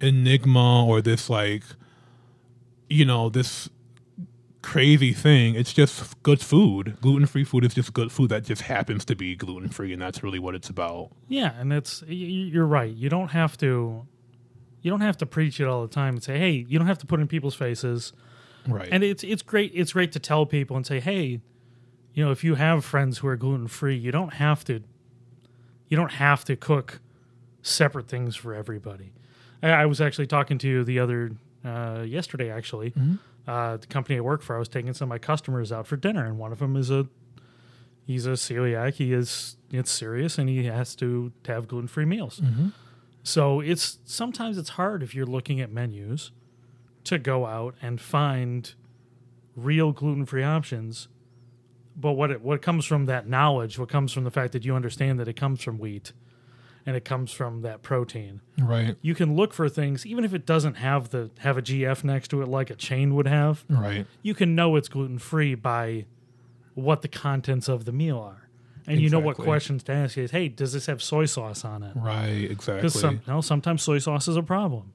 [0.01, 1.65] enigma or this like,
[2.89, 3.69] you know, this
[4.63, 5.55] crazy thing.
[5.55, 6.97] It's just good food.
[7.01, 10.01] Gluten free food is just good food that just happens to be gluten free, and
[10.01, 11.11] that's really what it's about.
[11.29, 12.93] Yeah, and it's you're right.
[12.93, 14.07] You don't have to.
[14.81, 16.99] You don't have to preach it all the time and say, "Hey, you don't have
[16.99, 18.13] to put in people's faces."
[18.67, 18.89] Right.
[18.91, 21.41] And it's it's great it's great to tell people and say, "Hey,
[22.15, 24.83] you know, if you have friends who are gluten free, you don't have to
[25.89, 27.01] you don't have to cook
[27.63, 29.13] separate things for everybody."
[29.63, 31.33] I, I was actually talking to the other
[31.65, 32.51] uh, yesterday.
[32.51, 32.93] Actually,
[33.47, 35.97] uh, the company I work for, I was taking some of my customers out for
[35.97, 37.07] dinner, and one of them is a
[38.07, 38.95] he's a celiac.
[38.95, 42.41] He is it's serious, and he has to, to have gluten free meals.
[43.23, 46.31] So it's sometimes it's hard if you're looking at menus
[47.05, 48.75] to go out and find
[49.57, 51.09] real gluten free options.
[51.97, 54.75] But what it, what comes from that knowledge, what comes from the fact that you
[54.75, 56.13] understand that it comes from wheat
[56.87, 58.41] and it comes from that protein.
[58.59, 58.97] right.
[59.01, 62.29] You can look for things even if it doesn't have the have a GF next
[62.29, 63.65] to it like a chain would have.
[63.69, 64.07] Right.
[64.23, 66.07] You can know it's gluten free by
[66.75, 68.49] what the contents of the meal are.
[68.87, 71.83] And you know what questions to ask is, hey, does this have soy sauce on
[71.83, 71.97] it?
[71.97, 72.51] Right.
[72.51, 72.89] Exactly.
[72.89, 74.93] Because some, sometimes soy sauce is a problem.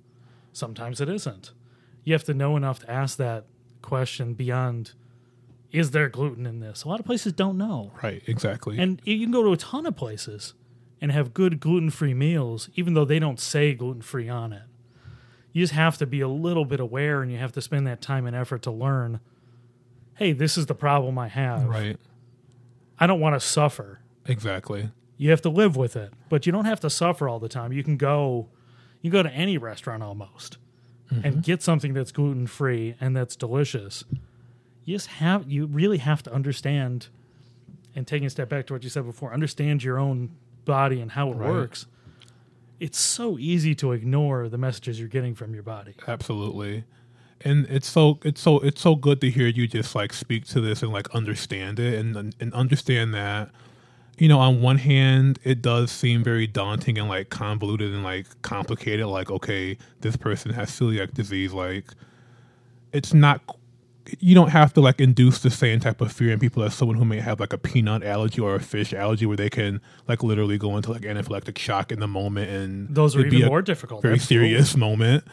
[0.54, 1.54] Sometimes it isn't.
[2.04, 3.46] You have to know enough to ask that
[3.82, 4.94] question beyond,
[5.72, 6.84] is there gluten in this?
[6.84, 7.92] A lot of places don't know.
[8.02, 8.24] right.
[8.28, 8.80] Exactly.
[8.80, 10.54] And you can go to a ton of places
[11.02, 14.64] and have good gluten free meals, even though they don't say gluten free on it.
[15.52, 18.02] You just have to be a little bit aware and you have to spend that
[18.02, 19.20] time and effort to learn
[20.20, 21.64] hey, this is the problem I have.
[21.66, 21.98] right.
[23.00, 24.02] I don't want to suffer.
[24.26, 24.92] Exactly.
[25.18, 27.72] You have to live with it, but you don't have to suffer all the time.
[27.72, 28.50] You can go,
[29.02, 30.58] you can go to any restaurant almost,
[31.10, 31.26] mm-hmm.
[31.26, 34.04] and get something that's gluten free and that's delicious.
[34.90, 37.10] You just have, you really have to understand,
[37.94, 40.32] and taking a step back to what you said before, understand your own
[40.66, 41.48] body and how it Right.
[41.48, 41.86] works.
[42.80, 45.94] It's so easy to ignore the messages you're getting from your body.
[46.08, 46.86] Absolutely.
[47.42, 50.60] And it's so it's so it's so good to hear you just like speak to
[50.60, 53.52] this and like understand it and and understand that
[54.18, 58.26] you know on one hand it does seem very daunting and like convoluted and like
[58.42, 61.86] complicated like okay this person has celiac disease like
[62.92, 63.42] it's not
[64.20, 66.98] you don't have to like induce the same type of fear in people as someone
[66.98, 70.24] who may have like a peanut allergy or a fish allergy where they can like
[70.24, 73.62] literally go into like anaphylactic shock in the moment and Those are even a- more
[73.62, 74.02] difficult.
[74.02, 74.50] very Absolutely.
[74.50, 75.24] serious moment.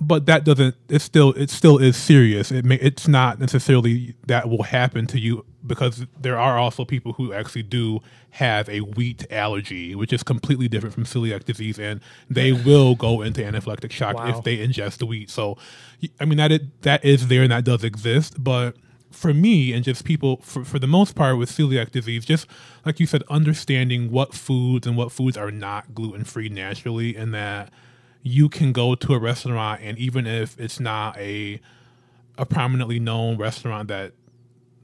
[0.00, 0.76] But that doesn't.
[0.88, 1.32] It still.
[1.32, 2.50] It still is serious.
[2.50, 2.76] It may.
[2.76, 7.62] It's not necessarily that will happen to you because there are also people who actually
[7.62, 12.94] do have a wheat allergy, which is completely different from celiac disease, and they will
[12.94, 14.28] go into anaphylactic shock Wow.
[14.28, 15.28] if they ingest the wheat.
[15.30, 15.58] So,
[16.18, 18.76] I mean that it, that is there and that does exist, but
[19.10, 22.46] for me and just people for, for the most part with celiac disease just
[22.86, 27.34] like you said understanding what foods and what foods are not gluten free naturally and
[27.34, 27.72] that
[28.22, 31.60] you can go to a restaurant and even if it's not a
[32.38, 34.12] a prominently known restaurant that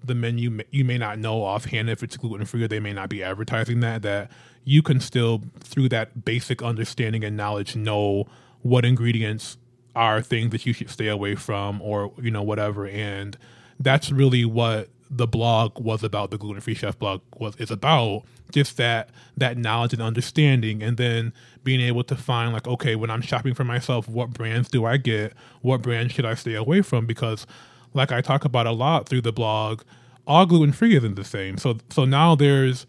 [0.06, 3.08] the menu you may not know offhand if it's gluten free or they may not
[3.08, 4.30] be advertising that that
[4.64, 8.26] you can still through that basic understanding and knowledge know
[8.62, 9.56] what ingredients
[9.94, 12.86] are things that you should stay away from or you know whatever.
[12.86, 13.36] And
[13.80, 18.24] that's really what the blog was about the gluten free chef blog was is about
[18.52, 20.82] just that that knowledge and understanding.
[20.82, 21.32] And then
[21.64, 24.96] being able to find like okay when i'm shopping for myself what brands do i
[24.96, 25.32] get?
[25.62, 27.06] What brands should i stay away from?
[27.06, 27.46] Because
[27.96, 29.82] like i talk about a lot through the blog
[30.26, 31.58] all gluten free isn't the same.
[31.58, 32.86] So so now there's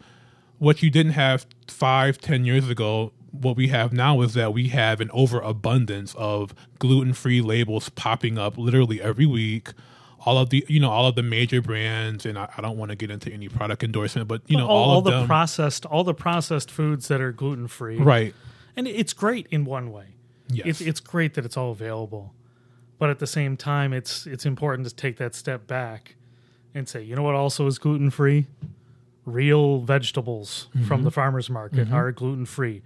[0.58, 4.68] what you didn't have five ten years ago what we have now is that we
[4.68, 9.70] have an overabundance of gluten-free labels popping up literally every week.
[10.24, 12.90] All of the you know all of the major brands and i, I don't want
[12.90, 15.26] to get into any product endorsement but you know all, all, all of the them
[15.26, 18.34] processed all the processed foods that are gluten free right.
[18.76, 20.14] And it's great in one way.
[20.48, 20.66] Yes.
[20.66, 22.34] it's, it's great that it's all available
[22.98, 26.16] but at the same time it's it's important to take that step back
[26.74, 28.46] and say you know what also is gluten free
[29.24, 30.86] real vegetables Mm-hmm.
[30.86, 32.82] from the farmers market are gluten free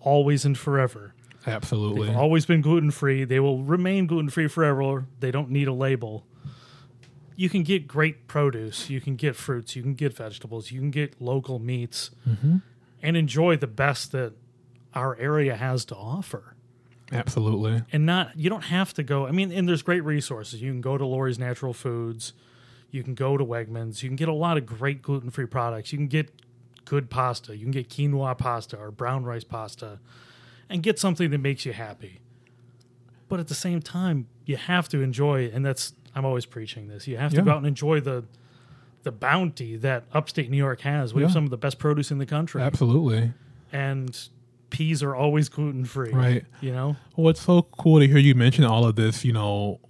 [0.00, 1.14] always and forever.
[1.46, 2.08] Absolutely.
[2.08, 5.06] They've always been gluten free they will remain gluten free forever.
[5.20, 6.26] They don't need a label.
[7.38, 8.88] You can get great produce.
[8.88, 9.76] You can get fruits.
[9.76, 10.70] You can get vegetables.
[10.70, 12.56] You can get local meats Mm-hmm.
[13.02, 14.32] and enjoy the best that
[14.94, 16.54] our area has to offer
[17.12, 17.82] absolutely.
[17.92, 20.60] And not you don't have to go i mean and there's great resources.
[20.60, 22.32] You can go to lori's natural foods.
[22.90, 24.02] You can go to wegmans.
[24.02, 25.92] You can get a lot of great gluten-free products.
[25.92, 26.30] You can get
[26.84, 27.56] good pasta.
[27.56, 29.98] You can get quinoa pasta or brown rice pasta
[30.70, 32.20] and get something that makes you happy.
[33.28, 37.06] But at the same time you have to enjoy and that's i'm always preaching this
[37.06, 37.42] you have to Yeah.
[37.42, 38.24] go out and enjoy the
[39.02, 42.18] the bounty that upstate new york has we have some of the best produce in
[42.18, 42.62] the country.
[42.62, 43.32] Absolutely.
[43.72, 44.16] And
[44.70, 46.44] peas are always gluten-free Right.
[46.60, 49.80] you know Well, it's so cool to hear you mention all of this, you know,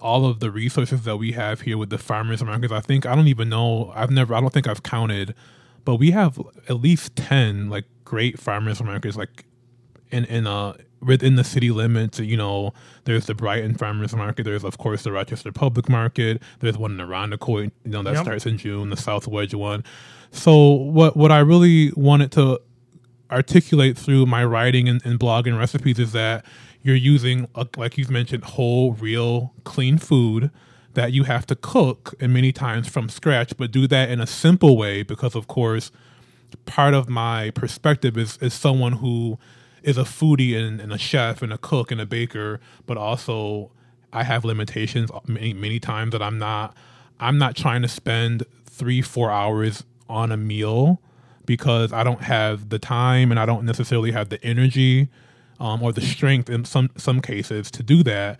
[0.00, 2.72] all of the resources that we have here with the farmers markets.
[2.72, 5.34] I think, I don't even know, I've never, I don't think I've counted,
[5.84, 9.44] but we have at least 10 like great farmers markets like
[10.10, 12.18] in in uh within the city limits.
[12.20, 12.72] You know,
[13.04, 14.42] there's the Brighton Farmers Market.
[14.44, 16.42] There's of course the Rochester Public Market.
[16.60, 17.70] There's one in Irondequoit.
[17.84, 18.22] You know that Yep.
[18.24, 18.90] starts in June.
[18.90, 19.82] The South Wedge one.
[20.30, 22.60] So what what I really wanted to
[23.30, 26.44] articulate through my writing and, and blogging recipes is that
[26.82, 30.50] you're using, uh, like you've mentioned, whole, real, clean food
[30.94, 34.26] that you have to cook and many times from scratch, but do that in a
[34.26, 35.90] simple way because, of course,
[36.66, 39.38] part of my perspective is is someone who
[39.82, 43.70] is a foodie and, and a chef and a cook and a baker, but also
[44.12, 46.76] I have limitations many many times that I'm not
[47.20, 51.00] I'm not trying to spend three four hours on a meal
[51.50, 55.08] because I don't have the time and I don't necessarily have the energy
[55.58, 58.38] um, or the strength in some some cases to do that.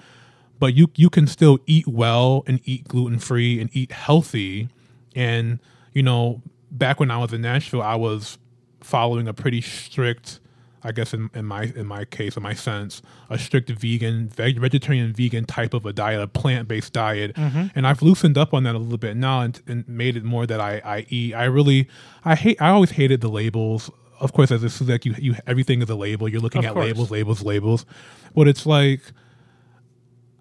[0.60, 4.68] But you you can still eat well and eat gluten free and eat healthy.
[5.16, 5.58] And
[5.92, 8.38] you know, back when I was in Nashville, I was
[8.80, 10.38] following a pretty strict,
[10.82, 14.58] I guess in, in my in my case, in my sense, a strict vegan, veg,
[14.58, 17.34] vegetarian, vegan type of a diet, a plant based diet.
[17.34, 17.66] Mm-hmm.
[17.74, 20.46] And I've loosened up on that a little bit now and, and made it more
[20.46, 21.34] that I, I eat.
[21.34, 21.88] I really,
[22.24, 23.90] I hate, I always hated the labels.
[24.20, 26.28] Of course, as a like you, you everything is a label.
[26.28, 26.86] You're looking Of at course.
[26.86, 27.86] labels, labels, labels.
[28.34, 29.00] But it's like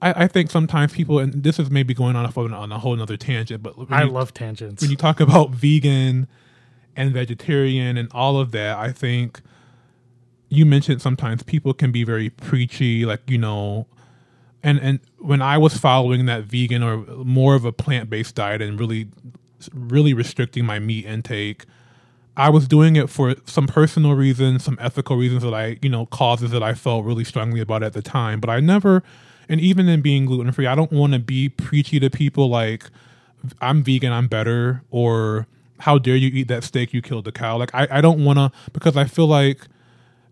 [0.02, 3.17] I, I think sometimes people, and this is maybe going on, on a whole other
[3.17, 4.82] tangent, but I you- love tangents.
[4.82, 6.28] when you talk about vegan
[6.95, 9.41] and vegetarian and all of that, I think
[10.49, 13.88] you mentioned sometimes people can be very preachy, like you know,
[14.63, 18.62] and and when I was following that vegan or more of a plant based diet
[18.62, 19.07] and really
[19.73, 21.65] really restricting my meat intake,
[22.38, 26.05] I was doing it for some personal reasons, some ethical reasons that I, you know,
[26.05, 28.39] causes that I felt really strongly about at the time.
[28.39, 29.03] But I never,
[29.49, 32.89] and even in being gluten free, I don't want to be preachy to people like,
[33.62, 35.47] I'm vegan, I'm better, or
[35.79, 37.57] how dare you eat that steak, you killed the cow.
[37.57, 39.67] Like, I, I don't want to, because I feel like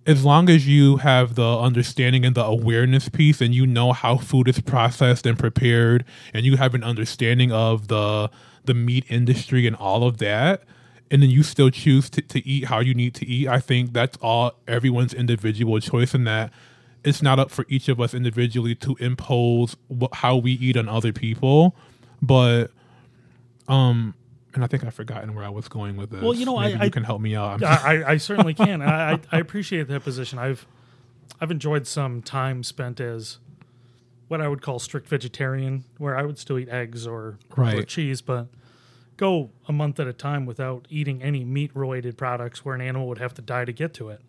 [0.08, 4.18] as long as you have the understanding and the awareness piece and you know how
[4.18, 8.30] food is processed and prepared and you have an understanding of the
[8.66, 10.64] the meat industry and all of that
[11.12, 13.94] and then you still choose to, to eat how you need to eat i think
[13.94, 16.52] that's all everyone's individual choice in that
[17.08, 20.90] it's not up for each of us individually to impose wh- how we eat on
[20.90, 21.76] other people.
[22.22, 22.72] But
[23.68, 24.14] um
[24.54, 26.80] and i think i've forgotten where i was going with this Well, you know, Maybe
[26.80, 28.82] I- you can help me out I'm I, I, I certainly can.
[28.82, 30.40] I, I, I appreciate that position.
[30.40, 30.66] I've
[31.40, 33.38] I've enjoyed some time spent as
[34.28, 37.38] what I would call strict vegetarian, where I would still eat eggs or,
[37.78, 38.48] or cheese, but
[39.18, 43.08] go a month at a time without eating any meat related products where an animal
[43.08, 44.22] would have to die to get to it.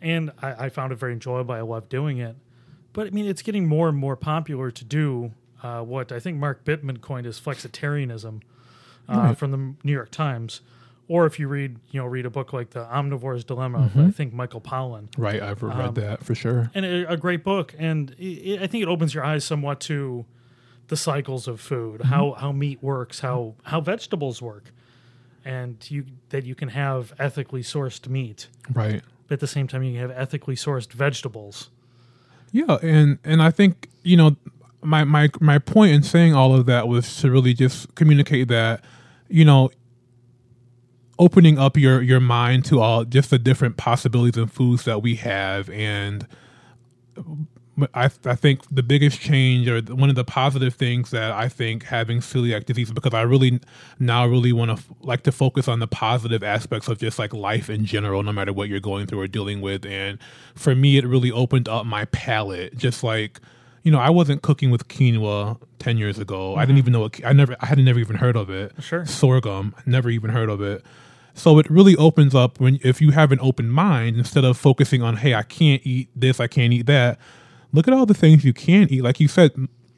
[0.00, 1.54] And I, I found it very enjoyable.
[1.54, 2.36] I love doing it.
[2.92, 6.38] But I mean, it's getting more and more popular to do uh, what I think
[6.38, 8.40] Mark Bittman coined as flexitarianism
[9.10, 10.60] uh, from the New York Times.
[11.08, 14.10] Or if you read, you know, read a book like The Omnivore's Dilemma, of, I
[14.12, 17.74] think Michael Pollan, right i've read Um, that for sure and a, a great book.
[17.78, 20.24] And it, I think it opens your eyes somewhat to
[20.86, 24.72] the cycles of food, how how meat works, how how vegetables work,
[25.44, 29.82] and you that you can have ethically sourced meat, right but at the same time
[29.82, 31.70] you can have ethically sourced vegetables.
[32.52, 34.36] Yeah, and and I think you know
[34.82, 38.84] my my my point in saying all of that was to really just communicate that
[39.30, 39.70] you know
[41.18, 45.16] opening up your your mind to all just the different possibilities and foods that we
[45.16, 46.26] have and
[47.94, 51.84] I, I think the biggest change or one of the positive things that I think
[51.84, 53.60] having celiac disease because I really
[53.98, 57.32] now really want to f- like to focus on the positive aspects of just like
[57.32, 59.86] life in general, no matter what you're going through or dealing with.
[59.86, 60.18] And
[60.54, 62.76] for me, it really opened up my palate.
[62.76, 63.40] Just like
[63.82, 66.56] you know, I wasn't cooking with quinoa ten years ago.
[66.56, 66.78] I didn't mm-hmm.
[66.78, 67.00] even know.
[67.00, 67.56] What, I never.
[67.60, 68.72] I had never even heard of it.
[68.80, 69.06] Sure.
[69.06, 69.74] sorghum.
[69.86, 70.84] Never even heard of it.
[71.34, 75.00] So it really opens up when if you have an open mind instead of focusing
[75.00, 77.18] on hey I can't eat this I can't eat that.
[77.72, 79.02] Look at all the things you can eat.
[79.02, 79.52] Like you said,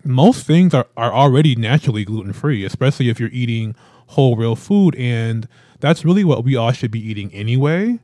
[0.04, 3.74] most things are, are already naturally gluten free, especially if you're eating
[4.08, 5.48] whole real food, and
[5.80, 7.98] that's really what we all should be eating anyway.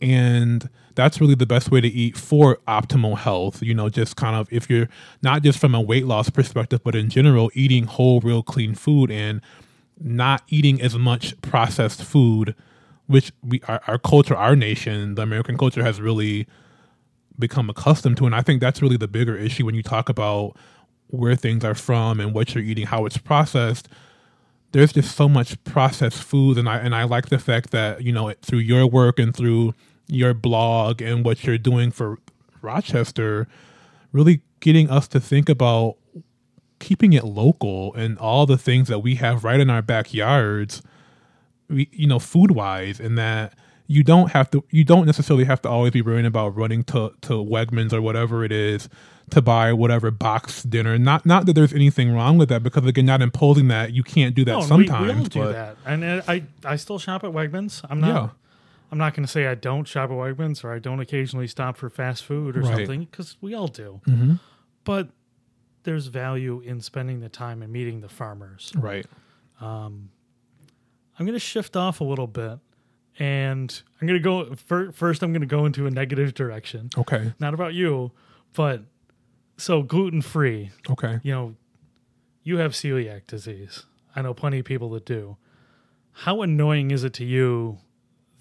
[0.00, 3.62] And that's really the best way to eat for optimal health.
[3.62, 4.88] You know, just kind of if you're
[5.22, 9.10] not just from a weight loss perspective, but in general, eating whole, real, clean food
[9.10, 9.40] and
[10.00, 12.54] not eating as much processed food,
[13.06, 16.46] which we our, our culture, our nation, the American culture has really
[17.38, 18.26] become accustomed to.
[18.26, 20.56] And I think that's really the bigger issue when you talk about
[21.08, 23.88] where things are from and what you're eating, how it's processed.
[24.72, 28.12] There's just so much processed food, and I and I like the fact that you
[28.12, 29.74] know through your work and through
[30.10, 32.18] your blog and what you're doing for
[32.62, 33.48] Rochester,
[34.12, 35.96] really getting us to think about
[36.78, 40.82] keeping it local and all the things that we have right in our backyards
[41.68, 43.52] we, you know food wise and that
[43.86, 47.12] you don't have to you don't necessarily have to always be worrying about running to
[47.20, 48.88] to Wegmans or whatever it is
[49.30, 50.98] to buy whatever box dinner.
[50.98, 54.34] Not not that there's anything wrong with that because again, not imposing that you can't
[54.34, 55.06] do that No, sometimes.
[55.06, 57.84] we, we all do but that, and uh, I I still shop at Wegmans.
[57.88, 58.08] I'm not.
[58.08, 58.28] Yeah.
[58.90, 61.76] I'm not going to say I don't shop at Wegmans or I don't occasionally stop
[61.76, 62.76] for fast food or Right.
[62.76, 64.00] something because we all do.
[64.06, 64.40] Mhm.
[64.84, 65.10] But
[65.84, 68.72] there's value in spending the time and meeting the farmers.
[68.76, 69.06] right,
[69.60, 72.58] I'm going to shift off a little bit,
[73.18, 75.22] and I'm going to go fir- first.
[75.22, 76.90] I'm going to go into a negative direction.
[76.96, 78.12] okay, Not about you,
[78.54, 78.82] but
[79.56, 80.70] so gluten free.
[80.88, 81.54] okay, you know,
[82.42, 83.84] you have celiac disease.
[84.16, 85.36] I know plenty of people that do.
[86.12, 87.78] How annoying is it to you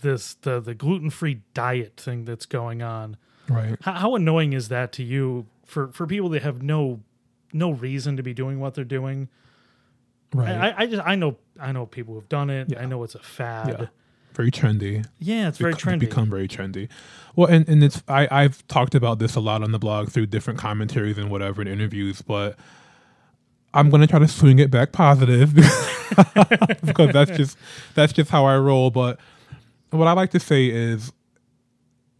[0.02, 3.18] this the the gluten free diet thing that's going on?
[3.50, 3.78] right.
[3.82, 7.02] How, how annoying is that to you for for people that have no
[7.54, 9.30] no reason to be doing what they're doing?
[10.34, 10.50] Right.
[10.50, 12.72] I, I just I know I know people who've done it.
[12.72, 12.82] Yeah.
[12.82, 13.68] I know it's a fad.
[13.80, 13.86] yeah.
[14.34, 15.06] Very trendy.
[15.18, 16.02] Yeah, it's very trendy.
[16.02, 16.88] Become very trendy.
[17.36, 20.28] Well, and, and it's I, I've talked about this a lot on the blog through
[20.28, 22.56] different commentaries and whatever and interviews, but
[23.74, 25.54] I'm gonna try to swing it back positive
[26.86, 27.58] because that's just
[27.95, 28.91] that's just how I roll.
[28.91, 29.20] But
[29.92, 31.12] what I like to say is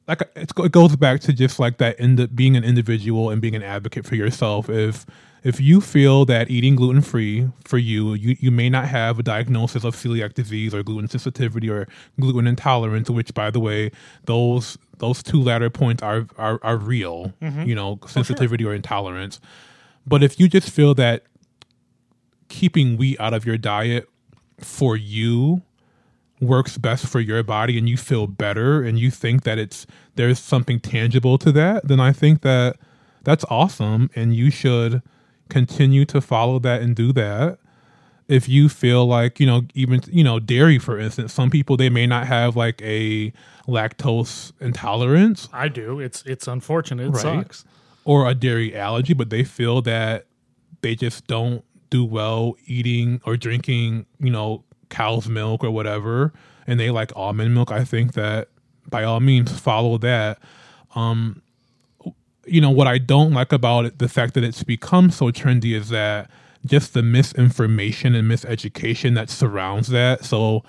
[0.08, 3.56] like it's, it goes back to just like that in being an individual and being
[3.56, 4.70] an advocate for yourself.
[4.70, 5.06] If
[5.44, 9.24] if you feel that eating gluten free for you, you you may not have a
[9.24, 11.88] diagnosis of celiac disease or gluten sensitivity or
[12.20, 13.92] gluten intolerance, which by the way,
[14.26, 17.34] those those two latter points are are, are real.
[17.42, 17.64] Mm-hmm.
[17.64, 19.40] You know, sensitivity or intolerance.
[20.08, 21.24] But if you just feel that
[22.48, 24.10] keeping wheat out of your diet
[24.60, 25.62] for you
[26.42, 29.86] works best for your body and you feel better and you think that it's
[30.16, 32.78] there's something tangible to that then i think that
[33.24, 35.02] that's awesome and you should
[35.50, 37.58] continue to follow that and do that
[38.30, 41.90] if you feel like you know even you know dairy for instance some people they
[41.90, 43.34] may not have like a
[43.68, 46.00] lactose intolerance I do.
[46.00, 47.08] It's it's unfortunate.
[47.08, 47.22] It Right.
[47.22, 47.66] sucks.
[48.06, 50.26] or a dairy allergy, but they feel that
[50.82, 56.34] they just don't do well eating or drinking, you know, cow's milk or whatever,
[56.68, 57.72] and they like almond milk.
[57.72, 58.50] I think that
[58.88, 60.40] by all means follow that.
[60.96, 61.42] Um,
[62.46, 65.76] you know what I don't like about it, the fact that it's become so trendy
[65.76, 66.30] is that
[66.66, 70.26] just the misinformation and miseducation that surrounds that.
[70.26, 70.64] So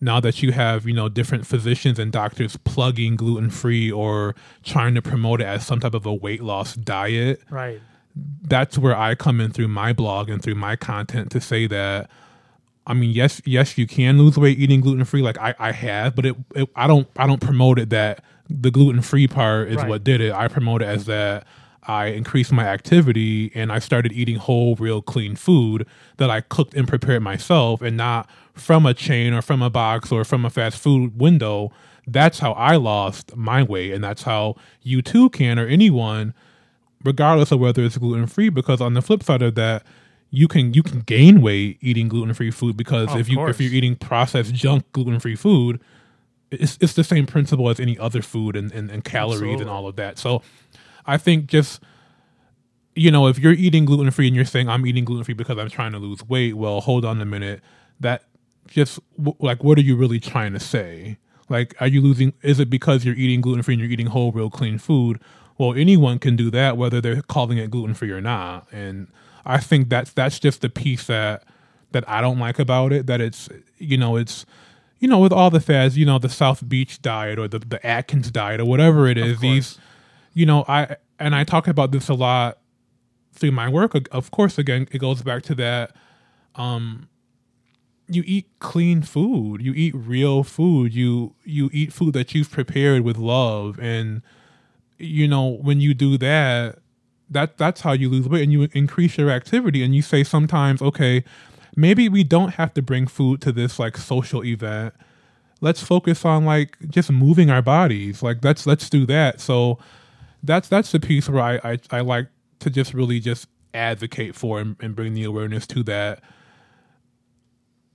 [0.00, 4.94] now that you have you know different physicians and doctors plugging gluten free or trying
[4.94, 7.80] to promote it as some type of a weight loss diet Right.
[8.42, 12.10] that's where i come in through my blog and through my content to say that
[12.86, 16.14] i mean yes yes you can lose weight eating gluten free like i, I have
[16.16, 19.76] but it, it i don't i don't promote it that the gluten free part is
[19.76, 19.88] Right.
[19.88, 21.46] what did it i promote it as that
[21.88, 26.74] I increased my activity and I started eating whole, real, clean food that I cooked
[26.74, 30.50] and prepared myself and not from a chain or from a box or from a
[30.50, 31.70] fast food window.
[32.04, 33.92] That's how I lost my weight.
[33.92, 36.34] And that's how you too can, or anyone,
[37.04, 38.48] regardless of whether it's gluten free.
[38.48, 39.84] Because on the flip side of that,
[40.36, 43.58] you can you can gain weight eating gluten free food because Oh, if you if
[43.60, 45.80] you're eating processed junk gluten free food,
[46.50, 49.62] it's it's the same principle as any other food and, and, and calories Absolutely.
[49.62, 50.18] and all of that.
[50.18, 50.42] So
[51.06, 51.82] I think just
[52.94, 55.58] you know, if you're eating gluten free and you're saying I'm eating gluten free because
[55.58, 57.62] I'm trying to lose weight, well, hold on a minute.
[58.00, 58.24] That
[58.66, 61.16] just w- like what are you really trying to say?
[61.48, 62.34] Like, are you losing?
[62.42, 65.18] Is it because you're eating gluten free and you're eating whole, real, clean food?
[65.56, 68.66] Well, anyone can do that, whether they're calling it gluten free or not.
[68.70, 69.06] And
[69.46, 71.44] I think that's that's just the piece that
[71.92, 73.06] that I don't like about it.
[73.06, 74.44] That it's you know it's
[74.98, 77.84] you know with all the fads, you know the South Beach diet or the the
[77.86, 79.40] Atkins diet or whatever it is.
[79.40, 79.78] These
[80.34, 82.58] you know I and I talk about this a lot
[83.32, 83.94] through my work.
[84.10, 85.94] Of course, again, it goes back to that.
[86.56, 87.08] Um,
[88.08, 89.62] you eat clean food.
[89.62, 90.94] You eat real food.
[90.94, 94.22] You you eat food that you've prepared with love, and
[94.98, 96.78] you know when you do that,
[97.30, 99.82] that that's how you lose weight, and you increase your activity.
[99.82, 101.24] And you say sometimes, okay,
[101.74, 104.94] maybe we don't have to bring food to this like social event.
[105.60, 108.22] Let's focus on like just moving our bodies.
[108.22, 109.40] Like let's let's do that.
[109.40, 109.78] So
[110.42, 112.28] that's that's the piece where I I, I like
[112.60, 116.22] to just really just advocate for and, and bring the awareness to that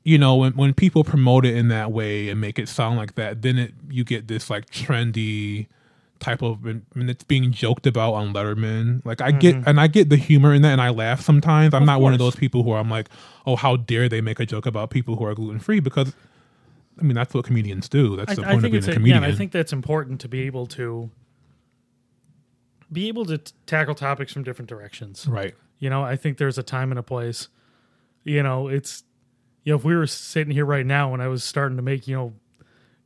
[0.04, 3.16] you know when when people promote it in that way and make it sound like
[3.16, 5.68] that then it you get this like trendy
[6.22, 9.04] type of and and it's being joked about on letterman.
[9.06, 9.70] Like i get mm-hmm.
[9.70, 11.74] and i get the humor in that and i laugh sometimes.
[11.74, 13.10] I'm Of not one of those people who i'm like
[13.46, 15.82] oh how dare they make a joke about people who are gluten-free?
[15.82, 16.14] Because
[17.00, 18.16] i mean that's what comedians do.
[18.16, 19.52] That's I, the point of think being it's a a, yeah, comedian and I think
[19.52, 21.10] that's important to be able to
[22.92, 25.28] be able to t- tackle topics from different directions.
[25.28, 25.56] right.
[25.80, 27.48] You know, I think there's a time and a place.
[28.24, 29.04] You know, it's
[29.64, 32.08] you know, if we were sitting here right now and I was starting to make,
[32.08, 32.34] you know,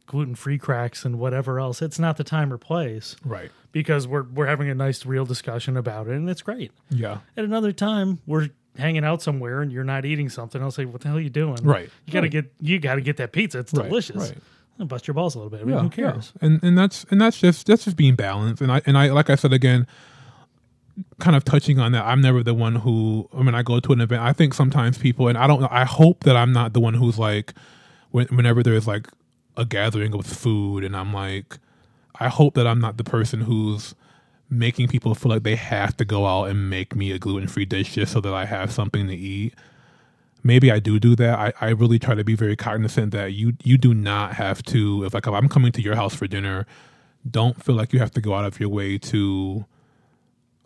[0.08, 1.82] gluten free cracks and whatever else.
[1.82, 3.52] It's not the time or place Right.
[3.72, 6.72] because we're we're having a nice real discussion about it and it's great.
[6.90, 7.20] Yeah.
[7.36, 10.62] At another time, we're hanging out somewhere and you're not eating something.
[10.62, 11.90] I'll say, "What the hell are you doing?" Right.
[12.06, 12.32] You gotta Right.
[12.32, 13.60] get you gotta get that pizza.
[13.60, 14.34] It's Right, delicious.
[14.78, 14.88] right.
[14.90, 15.62] Bust your balls a little bit.
[15.62, 16.34] I mean, who cares?
[16.42, 18.62] And and that's and that's just that's just being balanced.
[18.62, 19.88] And I and I like I said again,
[21.20, 22.06] kind of touching on that.
[22.06, 24.22] I'm never the one who I mean I go to an event.
[24.22, 25.64] I think sometimes people and I don't.
[25.72, 27.54] I hope that I'm not the one who's like
[28.12, 29.08] when, whenever there's like
[29.58, 31.58] a gathering with food and I'm like
[32.20, 33.94] I hope that I'm not the person who's
[34.50, 37.66] making people feel like they have to go out and make me a gluten free
[37.66, 39.54] dish just so that I have something to eat
[40.46, 41.38] maybe I do do that.
[41.38, 45.04] I, I really try to be very cognizant that you you do not have to
[45.04, 46.66] if like if I'm coming to your house for dinner,
[47.30, 49.66] don't feel like you have to go out of your way to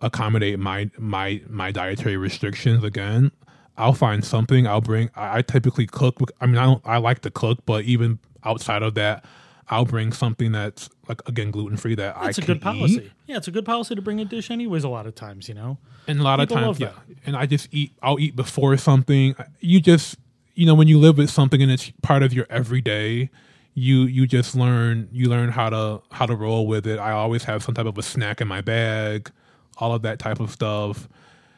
[0.01, 3.31] accommodate my my my dietary restrictions again.
[3.77, 4.67] I'll find something.
[4.67, 5.09] I'll bring.
[5.15, 6.19] I, I typically cook.
[6.41, 6.81] I mean, I don't.
[6.85, 8.19] I like to cook, but even
[8.49, 9.23] outside of that,
[9.71, 12.95] I'll bring something that's like again gluten free that I That's a good policy.
[13.05, 13.11] eat.
[13.27, 14.83] Yeah, it's a good policy to bring a dish anyways.
[14.83, 15.77] A lot of times, you know.
[16.07, 17.15] And a lot People of times, yeah.
[17.25, 17.91] And I just eat.
[18.01, 19.35] I'll eat before something.
[19.59, 20.17] You just,
[20.55, 23.29] you know, when you live with something and it's part of your everyday,
[23.75, 26.97] you you just learn you learn how to how to roll with it.
[26.97, 29.31] I always have some type of a snack in my bag,
[29.77, 31.07] all of that type of stuff.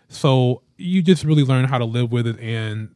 [0.10, 2.94] So you just really learn how to live with it, and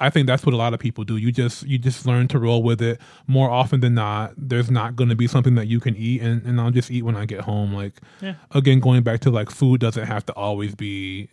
[0.00, 1.16] I think that's what a lot of people do.
[1.16, 3.00] You just you just learn to roll with it.
[3.26, 6.44] More often than not, there's not going to be something that you can eat, and,
[6.44, 7.72] and I'll just eat when I get home.
[7.74, 8.34] Like Yeah.
[8.52, 11.28] again, going back to like food doesn't have to always be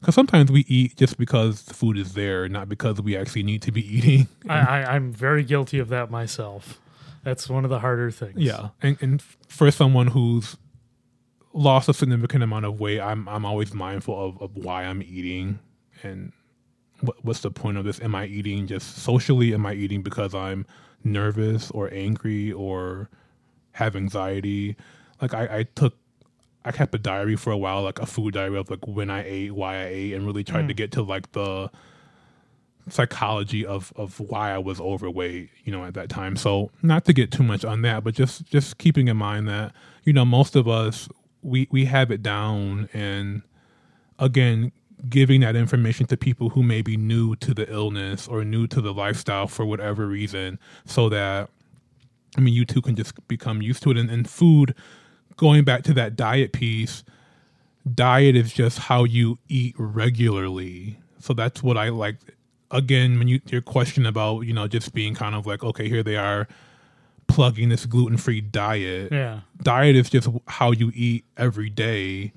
[0.00, 3.62] because sometimes we eat just because the food is there, not because we actually need
[3.62, 4.28] to be eating.
[4.48, 6.80] I, I, I'm very guilty of that myself.
[7.24, 8.34] That's one of the harder things.
[8.36, 10.56] Yeah, and and for someone who's
[11.52, 15.58] lost a significant amount of weight, I'm I'm always mindful of, of why I'm eating
[16.02, 16.32] and
[17.00, 18.00] what what's the point of this?
[18.00, 19.54] Am I eating just socially?
[19.54, 20.66] Am I eating because I'm
[21.04, 23.08] nervous or angry or
[23.72, 24.76] have anxiety?
[25.20, 25.94] Like I, I took
[26.64, 29.22] I kept a diary for a while, like a food diary of like when I
[29.24, 30.76] ate, why I ate, and really tried to mm.
[30.76, 31.70] get to like the
[32.88, 36.36] psychology of of why I was overweight, you know, at that time.
[36.36, 39.72] So not to get too much on that, but just just keeping in mind that
[40.02, 41.08] you know most of us
[41.42, 43.42] we we have it down, and
[44.18, 44.72] again,
[45.08, 48.80] giving that information to people who may be new to the illness or new to
[48.80, 51.50] the lifestyle for whatever reason, so that
[52.36, 53.96] I mean you too can just become used to it.
[53.96, 54.74] And, and food,
[55.36, 57.04] going back to that diet piece,
[57.94, 60.98] diet is just how you eat regularly.
[61.18, 62.16] So that's what I like.
[62.70, 66.02] Again, when you your question about you know just being kind of like okay, here
[66.02, 66.48] they are
[67.28, 69.12] plugging this gluten free diet.
[69.12, 69.40] Yeah.
[69.62, 72.32] Diet is just how you eat every day.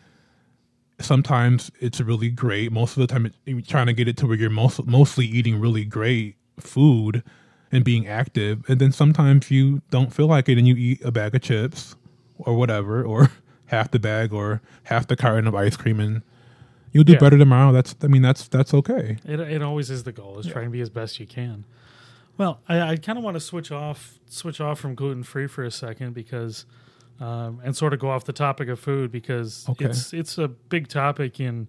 [1.02, 2.72] Sometimes it's really great.
[2.72, 5.26] Most of the time, it, you're trying to get it to where you're most, mostly
[5.26, 7.24] eating really great food
[7.72, 8.64] and being active.
[8.68, 11.95] And then sometimes you don't feel like it and you eat a bag of chips
[12.39, 13.32] or whatever, or
[13.68, 16.22] half the bag or half the carton of ice cream and
[16.91, 17.20] you'll do Yeah.
[17.20, 17.72] better tomorrow.
[17.72, 19.18] That's, I mean, that's, that's okay.
[19.26, 21.66] It, it always is the goal is trying to be as best you can.
[22.38, 25.64] Well, I, I kind of want to switch off switch off from gluten free for
[25.64, 26.66] a second because,
[27.20, 29.86] um, and sort of go off the topic of food because Okay.
[29.86, 31.68] it's it's a big topic in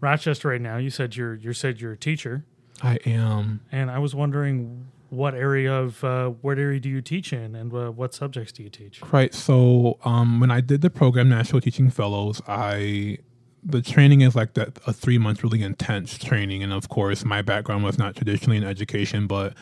[0.00, 0.76] Rochester right now.
[0.78, 2.44] You said you're you said you're a teacher,
[2.82, 3.60] I am.
[3.70, 7.72] and I was wondering what area of uh, what area do you teach in, and
[7.72, 9.00] uh, what subjects do you teach?
[9.12, 9.34] Right.
[9.34, 13.18] So um, when I did the program Nashville Teaching Fellows, I
[13.64, 17.42] the training is like that a three month really intense training, and of course my
[17.42, 19.54] background was not traditionally in education, but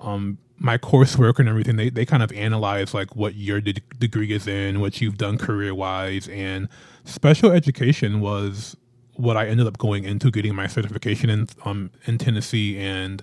[0.00, 4.32] um, my coursework and everything they they kind of analyze like what your de- degree
[4.32, 6.68] is in, what you've done career wise, and
[7.04, 8.76] special education was
[9.14, 13.22] what I ended up going into getting my certification in um in Tennessee, and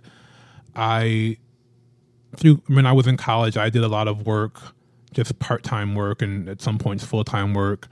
[0.75, 1.37] I
[2.35, 4.59] through when I was in college, I did a lot of work,
[5.13, 7.87] just part time work, and at some points full time work,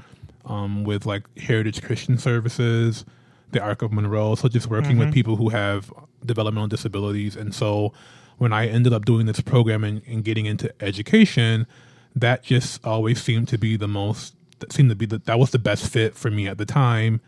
[0.45, 3.05] um, with like Heritage Christian Services,
[3.51, 4.35] the Arc of Monroe.
[4.35, 5.93] So just working with people who have
[6.25, 7.93] developmental disabilities, and so
[8.37, 11.67] when I ended up doing this program and, and getting into education,
[12.15, 15.51] that just always seemed to be the most that seemed to be the, that was
[15.51, 17.19] the best fit for me at the time.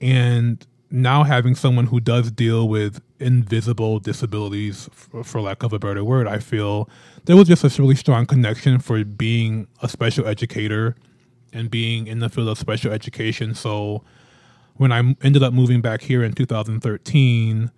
[0.00, 5.78] And now having someone who does deal with invisible disabilities for, for lack of a
[5.78, 6.86] better word i feel
[7.24, 10.96] there was just a really strong connection for being a special educator
[11.52, 13.54] and being in the field of special education.
[13.54, 14.02] So
[14.74, 17.70] when I ended up moving back here in 2013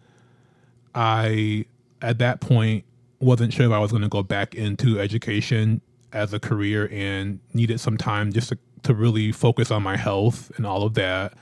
[0.96, 1.64] i
[2.04, 2.84] at that point
[3.20, 5.80] wasn't sure if i was going to go back into education
[6.12, 10.52] as a career and needed some time just to, to really focus on my health
[10.56, 11.32] and all of that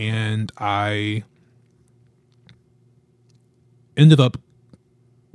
[0.00, 1.24] and I
[3.96, 4.38] ended up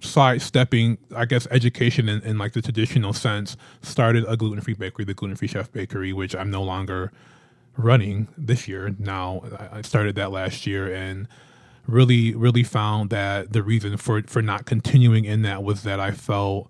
[0.01, 5.05] sidestepping, I guess, education in, in like the traditional sense, started a gluten free bakery,
[5.05, 7.11] the Gluten Free Chef Bakery, which I'm no longer
[7.77, 8.95] running this year.
[8.97, 11.27] Now I I started that last year and
[11.87, 16.11] really, really found that the reason for for not continuing in that was that I
[16.11, 16.69] felt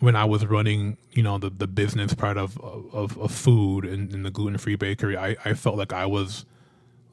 [0.00, 4.12] when I was running, you know, the, the business part of of, of food and,
[4.12, 6.44] and the gluten free bakery, I, I felt like I was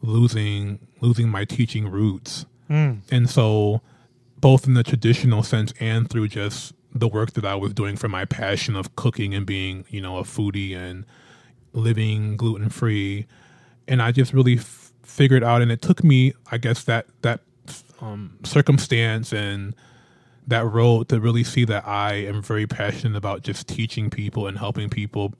[0.02, 2.46] losing losing my teaching roots.
[2.68, 2.96] Hmm.
[3.12, 3.82] And so
[4.40, 8.08] both in the traditional sense and through just the work that I was doing for
[8.08, 11.06] my passion of cooking and being, you know, a foodie and
[11.74, 13.28] living gluten free.
[13.88, 14.58] And I just really
[15.08, 17.42] f- figured out, and it took me, I guess, that that
[18.02, 19.76] um, circumstance and
[20.48, 24.58] that road to really see that I am very passionate about just teaching people and
[24.58, 25.34] helping people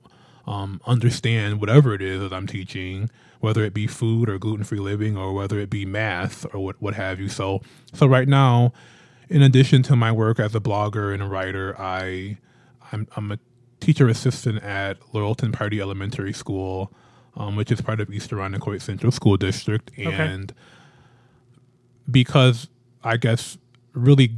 [0.46, 3.10] um, understand whatever it is that I'm teaching,
[3.40, 6.76] whether it be food or gluten free living or whether it be math or what,
[6.80, 7.28] what have you.
[7.28, 7.62] So,
[7.94, 8.72] so right now,
[9.28, 12.38] in addition to my work as a blogger and a writer, I
[12.92, 13.38] I'm, I'm a
[13.80, 16.92] teacher assistant at Laurelton Pardee Elementary School,
[17.38, 20.52] um, which is part of East Irondequoit Central School District, and
[22.10, 22.68] because
[23.04, 23.58] I guess
[23.92, 24.32] really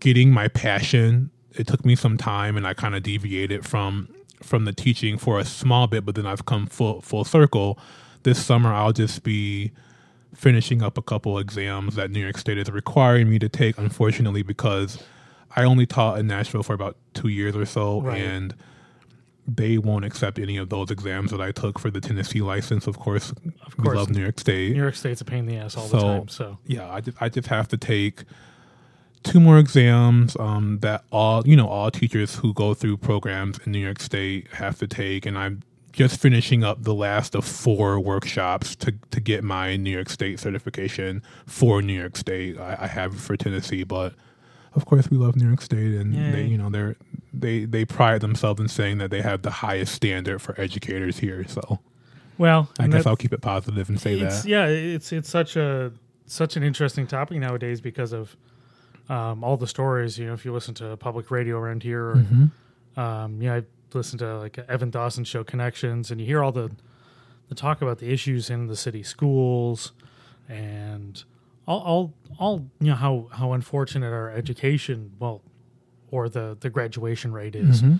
[0.00, 4.08] getting my passion, it took me some time, and I kind of deviated from
[4.42, 7.78] from the teaching for a small bit, but then I've come full full circle.
[8.22, 9.72] This summer, I'll just be
[10.34, 13.78] finishing up a couple exams that New York State is requiring me to take.
[13.78, 15.02] Unfortunately, because
[15.54, 18.20] I only taught in Nashville for about two years or so, Right.
[18.20, 18.54] and
[19.48, 22.86] they won't accept any of those exams that I took for the Tennessee license.
[22.86, 23.38] Of course, Of
[23.78, 23.96] we course.
[23.96, 24.72] love New York State.
[24.72, 26.28] New York State's a pain in the ass all the time.
[26.28, 28.24] So yeah, I just I just have to take
[29.22, 33.72] two more exams um, that all you know all teachers who go through programs in
[33.72, 37.98] New York State have to take, and I'm just finishing up the last of four
[38.00, 42.58] workshops to to get my New York State certification for New York State.
[42.58, 44.12] I, I have it for Tennessee, but
[44.74, 46.96] of course we love New York State, and they you know they're
[47.32, 51.44] they they pride themselves in saying that they have the highest standard for educators here.
[51.48, 51.80] So
[52.38, 54.44] well, I guess I'll keep it positive and say that.
[54.44, 55.92] yeah, it's it's such a
[56.26, 58.36] such an interesting topic nowadays because of
[59.08, 60.18] um, all the stories.
[60.18, 63.00] You know, if you listen to public radio around here, or, Mm-hmm.
[63.00, 63.62] um, yeah, I
[63.94, 66.70] listen to like Evan Dawson show Connections, and you hear all the
[67.48, 69.92] the talk about the issues in the city schools
[70.48, 71.22] and
[71.66, 75.42] all all all you know how how unfortunate our education well
[76.16, 77.96] or the the graduation rate is Mm-hmm.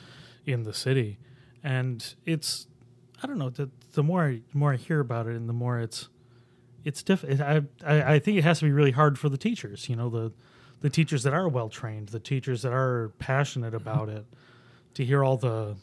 [0.52, 1.18] in the city
[1.62, 2.66] and it's
[3.22, 5.58] i don't know the the more I, the more i hear about it and the
[5.62, 6.08] more it's
[6.84, 9.38] it's diff it, I, I i think it has to be really hard for the
[9.48, 10.32] teachers you know the
[10.80, 14.24] the teachers that are well trained the teachers that are passionate about it
[14.94, 15.74] to hear all the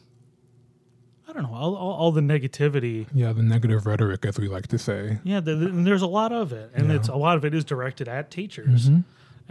[1.28, 4.68] i don't know all, all, all the negativity Yeah, the negative rhetoric, as we like
[4.68, 5.18] to say.
[5.24, 6.96] yeah, the, the- and there's a lot of it, and Yeah.
[6.96, 9.00] it's a lot of it is directed at teachers, Mm-hmm.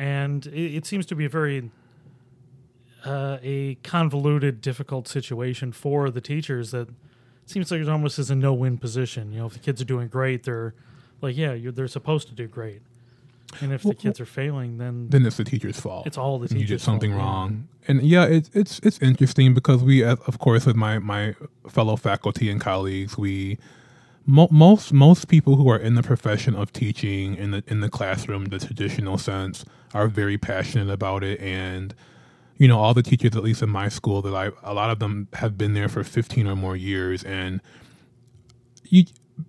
[0.02, 1.72] and it, it seems to be a very
[3.06, 6.72] uh, a convoluted, difficult situation for the teachers.
[6.72, 6.90] That
[7.46, 9.32] seems like it almost is a no-win position.
[9.32, 10.74] You know, if the kids are doing great, they're
[11.22, 12.82] like, yeah, you're, they're supposed to do great,
[13.62, 16.08] and if the kids are failing, then then it's the teacher's fault.
[16.08, 19.54] It's all the And You did something fault, wrong, and yeah, it's it's it's interesting
[19.54, 21.36] because we, of course, with my my
[21.70, 23.58] fellow faculty and colleagues, we
[24.26, 27.90] mo- most most people who are in the profession of teaching in the in the
[27.90, 31.94] classroom, the traditional sense, are very passionate about it, and
[32.64, 35.00] you know, all the teachers, at least in my school, that I a lot of
[35.00, 37.60] them have been there for fifteen or more years, and
[38.86, 39.04] you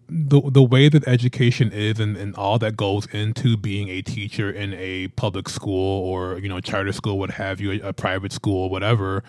[0.08, 4.50] the the way that education is and, and all that goes into being a teacher
[4.50, 8.32] in a public school or you know charter school what have you a, a private
[8.32, 9.22] school whatever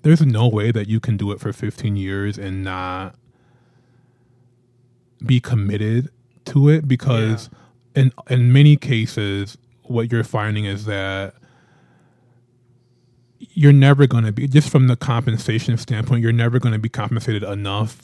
[0.00, 3.14] there's no way that you can do it for 15 years and not
[5.26, 6.08] be committed
[6.46, 7.50] to it because
[7.94, 11.34] in in many cases what you're finding is that
[13.54, 16.88] you're never going to be just from the compensation standpoint you're never going to be
[16.88, 18.02] compensated enough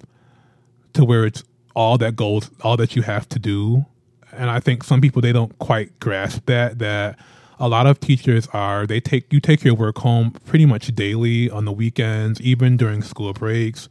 [0.93, 1.45] to where it's
[1.75, 3.87] all that goes all that you have to do.
[4.33, 7.19] And i think some people they don't quite grasp that that
[7.61, 11.51] a lot of teachers are they take you take your work home pretty much daily
[11.51, 13.89] on the weekends even during school breaks.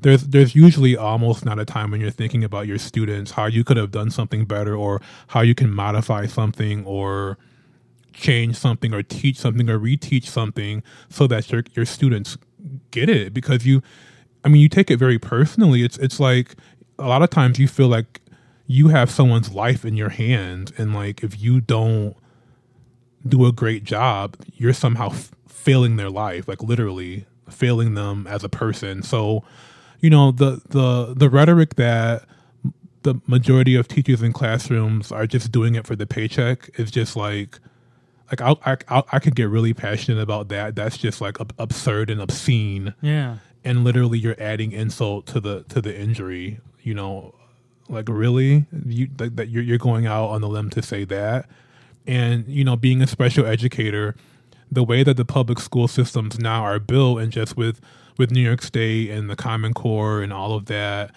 [0.00, 3.64] There's there's usually almost not a time when you're thinking about your students how you
[3.64, 7.36] could have done something better or how you can modify something or
[8.18, 12.36] change something or teach something or reteach something so that your your students
[12.90, 13.80] get it because you
[14.44, 15.82] I mean you take it very personally.
[15.82, 16.56] It's it's like
[16.98, 18.20] a lot of times you feel like
[18.66, 22.16] you have someone's life in your hands and like if you don't
[23.26, 28.44] do a great job you're somehow f- failing their life like literally failing them as
[28.44, 29.02] a person.
[29.02, 29.44] So
[30.00, 32.24] you know the the the rhetoric that
[33.02, 37.16] the majority of teachers in classrooms are just doing it for the paycheck is just
[37.16, 37.60] like
[38.30, 40.74] like I I I, I could get really passionate about that.
[40.74, 43.38] That's just like ab- absurd and obscene Yeah.
[43.64, 47.34] and literally you're adding insult to the to the injury you know
[47.88, 51.48] like really you that, that you're, you're going out on the limb to say that
[52.06, 54.14] and you know being a special educator
[54.70, 57.80] the way that the public school systems now are built and just with
[58.18, 61.10] with new york state and the common core and all of that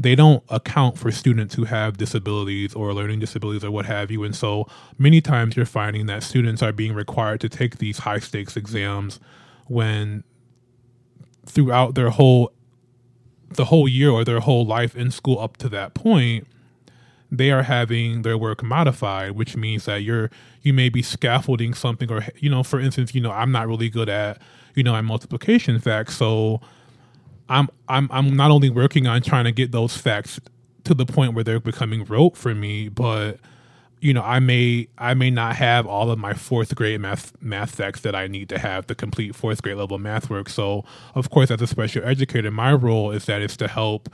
[0.00, 4.24] they don't account for students who have disabilities or learning disabilities or what have you.
[4.24, 8.18] And so many times you're finding that students are being required to take these high
[8.18, 9.20] stakes exams
[9.66, 10.24] when
[11.44, 12.50] throughout their whole
[13.50, 16.46] the whole year or their whole life in school up to that point
[17.30, 20.30] they are having their work modified which means that you're
[20.62, 23.88] you may be scaffolding something or you know for instance you know i'm not really
[23.88, 24.40] good at
[24.74, 26.16] you know at multiplication facts.
[26.16, 26.60] So
[27.50, 30.40] i'm i'm i'm not only working on trying to get those facts
[30.84, 33.38] to the point where they're becoming rote for me but
[34.00, 37.74] you know, I may I may not have all of my fourth grade math math
[37.74, 40.48] facts that I need to have the complete fourth grade level math work.
[40.48, 40.84] So,
[41.14, 44.08] of course, as a special educator, my role is that is to help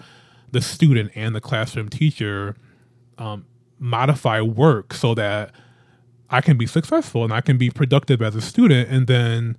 [0.50, 2.56] the student and the classroom teacher
[3.18, 3.46] um,
[3.78, 5.52] modify work so that
[6.30, 8.88] I can be successful and I can be productive as a student.
[8.90, 9.56] And then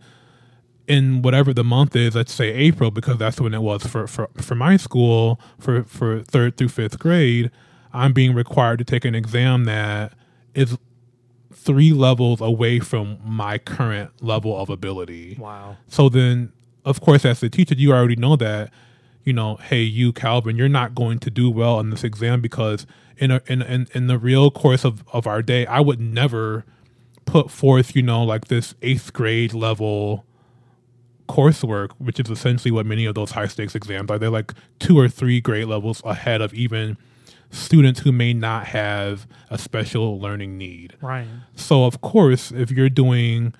[0.87, 4.29] in whatever the month is, let's say April, because that's when it was for, for,
[4.37, 7.51] for my school for, for third through fifth grade,
[7.93, 10.13] I'm being required to take an exam that
[10.53, 10.77] is
[11.53, 15.35] three levels away from my current level of ability.
[15.39, 15.77] Wow.
[15.87, 16.53] So then,
[16.85, 18.71] of course, as the teacher, you already know that,
[19.23, 22.85] you know, hey, you, Calvin, you're not going to do well on this exam because
[23.17, 26.63] in a, in, in in the real course of, of our day, I would never
[27.25, 30.25] put forth, you know, like this eighth grade level
[31.27, 34.17] coursework, which is essentially what many of those high stakes exams are.
[34.17, 36.97] They're like two or three grade levels ahead of even
[37.49, 40.95] students who may not have a special learning need.
[41.01, 41.27] Right.
[41.55, 43.53] So, of course, if you're doing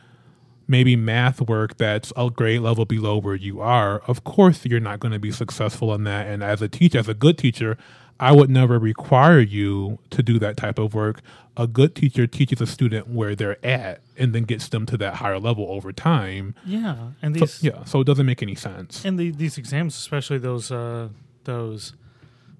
[0.69, 4.99] maybe math work that's a grade level below where you are, of course, you're not
[4.99, 6.27] going to be successful in that.
[6.27, 7.77] And as a teacher, as a good teacher,
[8.19, 11.21] I would never require you to do that type of work.
[11.55, 15.15] A good teacher teaches a student where they're at and then gets them to that
[15.15, 16.53] higher level over time.
[16.65, 17.09] Yeah.
[17.21, 19.03] And So, these yeah, so it doesn't make any sense.
[19.05, 21.09] and the, these exams, especially those uh,
[21.45, 21.93] those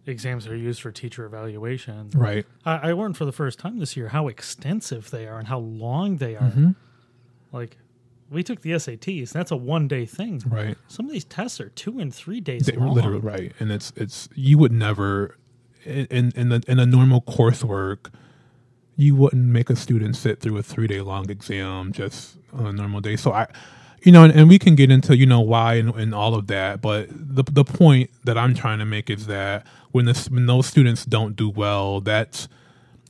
[0.06, 2.10] exams that are used for teacher evaluation.
[2.16, 2.46] Right.
[2.66, 5.60] I, I learned for the first time this year how extensive they are and how
[5.60, 6.44] long they are.
[6.50, 6.70] Mm-hmm.
[7.52, 7.78] Like,
[8.30, 9.32] we took the SATs.
[9.32, 10.42] That's a one day thing.
[10.48, 10.78] Right.
[10.88, 12.94] Some of these tests are two and three days They, long.
[12.94, 15.38] literally right, and it's it's you would never
[15.88, 18.12] in in the, in a normal coursework,
[18.96, 22.72] you wouldn't make a student sit through a three day long exam just on a
[22.72, 23.16] normal day.
[23.16, 23.48] So I,
[24.04, 26.48] you know, and, and we can get into you know why and, and all of
[26.48, 30.46] that, but the the point that I'm trying to make is that when this when
[30.46, 32.48] those students don't do well, that's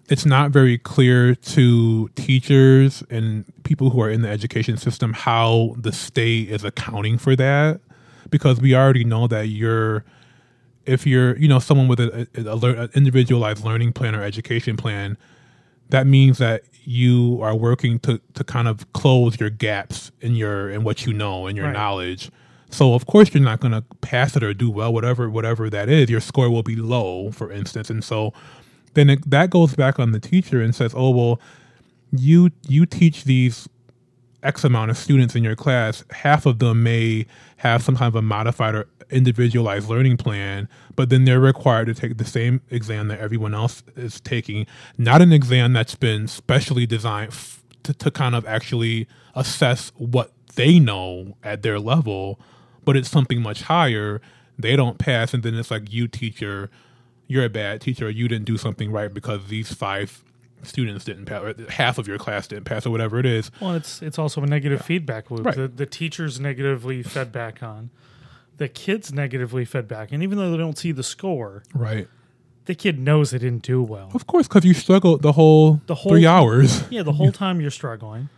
[0.09, 5.75] it's not very clear to teachers and people who are in the education system how
[5.78, 7.82] the state is accounting for that
[8.30, 10.05] because we already know that you're
[10.88, 14.77] if you're you know someone with a, a, a an individualized learning plan or education
[14.77, 15.17] plan
[15.89, 20.69] that means that you are working to to kind of close your gaps in your
[20.69, 21.73] in what you know and your Right.
[21.73, 22.31] knowledge
[22.69, 25.89] so of course you're not going to pass it or do well whatever whatever that
[25.89, 28.33] is your score will be low for instance and so
[28.93, 31.39] then it, that goes back on the teacher and says oh well
[32.11, 33.67] you you teach these
[34.43, 37.25] X amount of students in your class, half of them may
[37.57, 41.93] have some kind of a modified or individualized learning plan, but then they're required to
[41.93, 44.65] take the same exam that everyone else is taking,
[44.97, 50.31] not an exam that's been specially designed f- to, to kind of actually assess what
[50.55, 52.39] they know at their level,
[52.83, 54.21] but it's something much higher.
[54.57, 56.69] They don't pass, and then it's like, you teacher,
[57.27, 60.23] you're a bad teacher, you didn't do something right because these five
[60.64, 63.51] students didn't pass, or half of your class didn't pass, or whatever it is.
[63.62, 65.45] Well, it's it's also a negative feedback loop.
[65.45, 65.55] Right.
[65.55, 67.89] The, the teachers negatively fed back on,
[68.58, 72.08] the kids negatively fed back, and even though they don't see the score, Right.
[72.66, 74.12] the kid knows they didn't do well.
[74.14, 76.84] Of course, because you struggled the whole, The whole- three hours.
[76.89, 78.30] Yeah, the whole time you're struggling,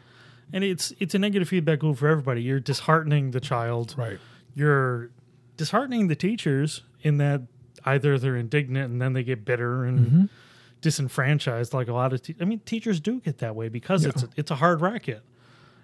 [0.53, 2.41] and it's it's a negative feedback loop for everybody.
[2.41, 3.95] You're disheartening the child.
[3.97, 4.19] Right.
[4.55, 5.09] You're
[5.57, 7.41] disheartening the teachers in that
[7.85, 10.25] either they're indignant and then they get bitter and Mm-hmm.
[10.81, 11.73] Disenfranchised.
[11.73, 14.29] Like a lot of, te- I mean, teachers do get that way because it's a,
[14.35, 15.21] it's a hard racket,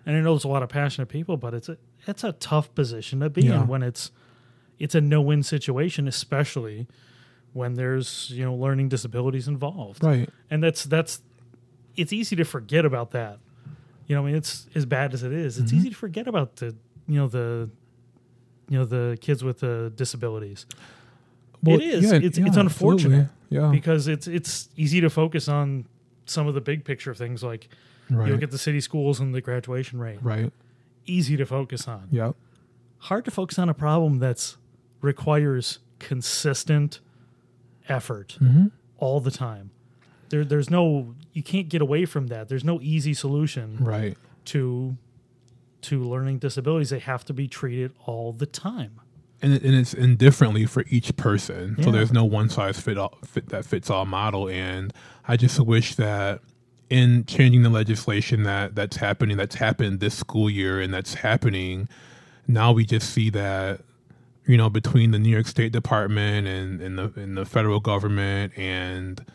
[0.06, 1.78] and I know there's a lot of passionate people, but it's a
[2.08, 3.62] it's a tough position to be Yeah.
[3.62, 4.12] in when it's
[4.80, 6.88] it's a no win situation, especially
[7.54, 10.30] when there's you know learning disabilities involved Right.
[10.50, 11.22] and that's that's
[11.96, 13.40] it's easy to forget about that
[14.08, 15.64] you know i mean it's as bad as it is Mm-hmm.
[15.64, 16.76] it's easy to forget about the
[17.08, 17.70] you know the
[18.68, 20.66] you know the kids with the disabilities
[21.66, 23.28] Well, it is yeah, it's yeah, it's unfortunate.
[23.50, 23.70] Yeah.
[23.72, 25.86] because it's it's easy to focus on
[26.26, 27.70] some of the big picture things like
[28.10, 28.28] Right.
[28.28, 30.20] You look at the city schools and the graduation rate.
[30.22, 30.54] Right.
[31.08, 32.08] Easy to focus on.
[32.12, 32.36] Yep.
[33.00, 34.58] Hard to focus on a problem that's
[35.02, 37.00] requires consistent
[37.90, 38.68] effort Mm-hmm.
[38.98, 39.72] all the time.
[40.30, 42.48] There, there's no you can't get away from that.
[42.50, 44.18] There's no easy solution Right.
[44.46, 44.98] to
[45.84, 46.90] to learning disabilities.
[46.90, 49.00] They have to be treated all the time.
[49.46, 51.82] And, and it's indifferently for each person.
[51.84, 54.50] So there's no one size fit all fit that fits all model.
[54.50, 54.94] And
[55.28, 56.42] I just wish that
[56.90, 61.88] in changing the legislation that that's happening, that's happened this school year, and that's happening
[62.48, 63.82] now, we just see that
[64.46, 68.54] you know between the New York State Department and, and the and the federal government
[68.58, 69.26] and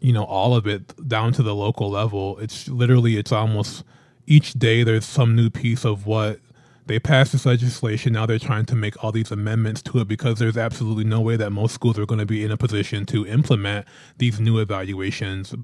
[0.00, 3.82] you know all of it down to the local level it's literally it's almost
[4.26, 6.38] each day there's some new piece of what
[6.86, 10.38] they passed this legislation now they're trying to make all these amendments to it because
[10.38, 13.26] there's absolutely no way that most schools are going to be in a position to
[13.26, 13.86] implement
[14.18, 15.54] these new evaluations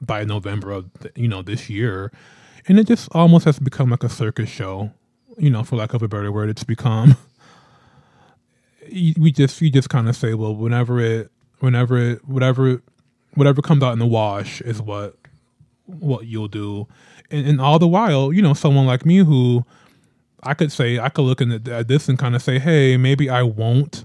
[0.00, 2.12] by November of you know this year.
[2.68, 4.90] And it just almost has become like a circus show
[5.38, 6.50] you know for lack of a better word.
[6.50, 7.16] It's become
[8.92, 11.30] we just you just kind of say well whenever it
[11.60, 12.82] whenever it whatever
[13.34, 15.16] whatever comes out in the wash is what
[15.86, 16.86] what you'll do.
[17.30, 19.64] And, and all the while you know someone like me who
[20.42, 23.28] i could say i could look at at this and kind of say hey maybe
[23.30, 24.04] i won't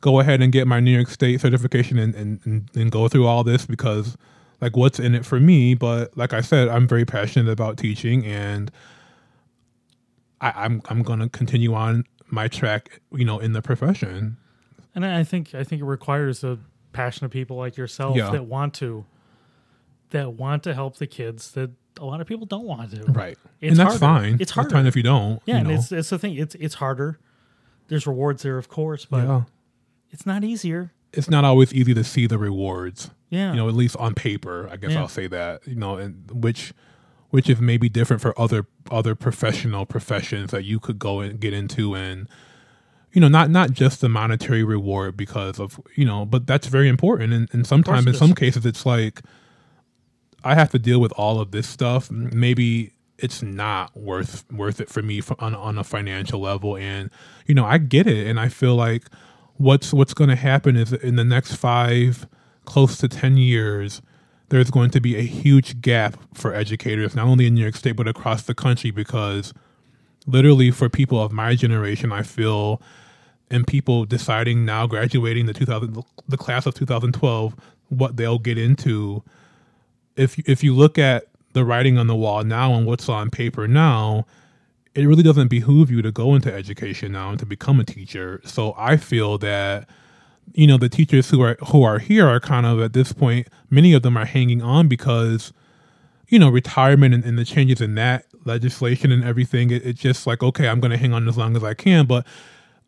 [0.00, 3.26] go ahead and get my new york state certification and, and, and, and go through
[3.26, 4.16] all this because
[4.60, 8.24] like what's in it for me but like i said i'm very passionate about teaching
[8.24, 8.70] and
[10.40, 14.36] I, i'm i'm going to continue on my track you know in the profession
[14.94, 16.58] And I I think I think it requires a
[16.92, 18.30] passionate people like yourself Yeah.
[18.30, 19.04] that want to
[20.10, 23.04] that want to help the kids that a lot of people don't want to.
[23.04, 23.38] Right.
[23.60, 24.20] It's and that's harder.
[24.20, 24.36] fine.
[24.40, 24.70] It's harder.
[24.70, 25.40] fine if you don't.
[25.44, 26.34] Yeah, you and it's it's the thing.
[26.34, 27.18] It's it's harder.
[27.88, 29.42] There's rewards there, of course, but yeah.
[30.10, 30.92] it's not easier.
[31.12, 33.10] It's not always easy to see the rewards.
[33.30, 33.50] Yeah.
[33.50, 35.00] You know, at least on paper, I guess Yeah.
[35.00, 35.66] I'll say that.
[35.66, 36.72] You know, and which
[37.30, 41.52] which is maybe different for other other professional professions that you could go and get
[41.52, 42.28] into and
[43.12, 46.88] you know, not not just the monetary reward because of you know, but that's very
[46.88, 47.32] important.
[47.32, 49.22] And, and sometimes in some cases it's like
[50.44, 52.10] I have to deal with all of this stuff.
[52.10, 56.76] Maybe it's not worth worth it for me on on a financial level.
[56.76, 57.10] And
[57.46, 59.04] you know, I get it, and I feel like
[59.56, 62.26] what's what's going to happen is in the next five,
[62.64, 64.00] close to ten years,
[64.48, 67.96] there's going to be a huge gap for educators, not only in New York State
[67.96, 69.52] but across the country, because
[70.26, 72.80] literally for people of my generation, I feel.
[73.50, 77.56] And people deciding now, graduating the 2000, the class of 2012,
[77.88, 79.24] what they'll get into
[80.18, 83.66] if if you look at the writing on the wall now and what's on paper
[83.66, 84.26] now,
[84.94, 88.40] it really doesn't behoove you to go into education now and to become a teacher.
[88.44, 89.88] So I feel that
[90.54, 93.48] you know the teachers who are who are here are kind of at this point
[93.70, 95.52] many of them are hanging on because
[96.28, 100.26] you know retirement and, and the changes in that legislation and everything it, it's just
[100.26, 102.26] like okay i'm going to hang on as long as i can but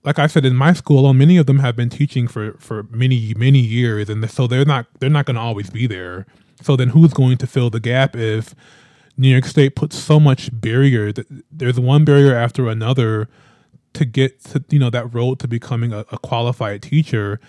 [0.04, 3.34] like I said in my school, many of them have been teaching for for many
[3.34, 6.26] many years, and so they're not they're not going to always be there.
[6.62, 8.54] So then, who's going to fill the gap if
[9.16, 11.12] New York State puts so much barrier?
[11.12, 13.28] that There's one barrier after another
[13.92, 17.40] to get to you know that road to becoming a, a qualified teacher,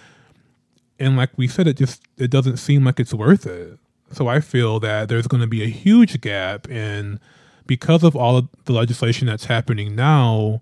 [1.00, 3.78] and like we said, it just it doesn't seem like it's worth it.
[4.12, 7.20] So I feel that there's going to be a huge gap, and
[7.68, 10.62] because of all of the legislation that's happening now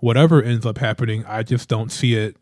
[0.00, 2.36] whatever ends up happening, I just don't see it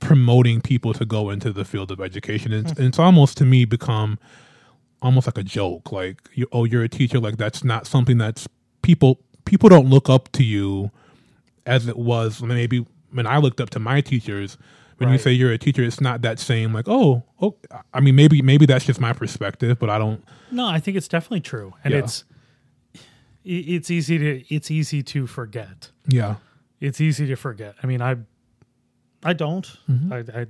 [0.00, 2.52] promoting people to go into the field of education.
[2.52, 2.86] It's, mm.
[2.86, 4.18] it's almost to me become
[5.02, 5.92] almost like a joke.
[5.92, 7.18] Like, you, oh, you're a teacher.
[7.20, 8.48] Like that's not something that's
[8.82, 10.90] people people don't look up to you
[11.64, 14.56] as it was maybe when I looked up to my teachers.
[14.98, 17.54] When you say you're a teacher, it's not that same like, oh, oh.
[17.92, 20.24] I mean, maybe maybe that's just my perspective, but I don't.
[20.50, 21.98] No, I think it's definitely true, and Yeah.
[22.00, 22.24] it's
[23.44, 25.90] it's easy to it's easy to forget.
[26.08, 26.36] Yeah,
[26.80, 27.74] It's easy to forget.
[27.82, 28.16] I mean, I
[29.22, 29.66] I don't.
[29.86, 30.12] Mm-hmm.
[30.12, 30.46] I I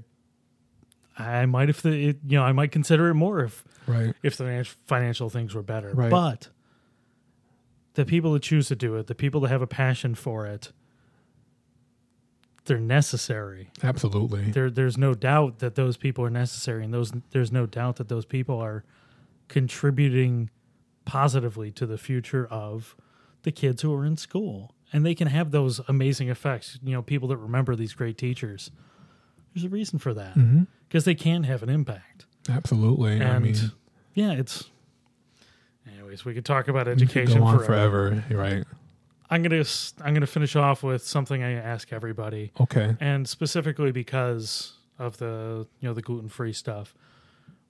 [1.19, 4.15] I might if the it, you know I might consider it more if right.
[4.23, 5.93] if the financial things were better.
[5.93, 6.11] Right.
[6.11, 6.49] But
[7.95, 10.73] the people that choose to do it, the people that have a passion for it,
[12.67, 13.71] they're necessary.
[13.83, 14.51] Absolutely.
[14.51, 18.09] There, there's no doubt that those people are necessary, and those there's no doubt that
[18.09, 18.85] those people are
[19.49, 20.51] contributing
[21.05, 22.95] positively to the future of
[23.43, 26.79] the kids who are in school, and they can have those amazing effects.
[26.83, 28.71] You know, people that remember these great teachers.
[29.55, 30.65] There's a reason for that mm-hmm.
[30.89, 33.13] Because they can have an impact, Absolutely.
[33.21, 33.57] and I mean,
[34.15, 34.71] yeah, it's.
[35.93, 38.11] Anyways, we could talk about education go on forever.
[38.11, 38.25] forever.
[38.37, 38.65] Right.
[39.31, 39.65] I'm gonna
[40.05, 42.97] I'm gonna finish off with something I ask everybody Okay.
[43.01, 46.95] and specifically because of the you know the gluten free stuff.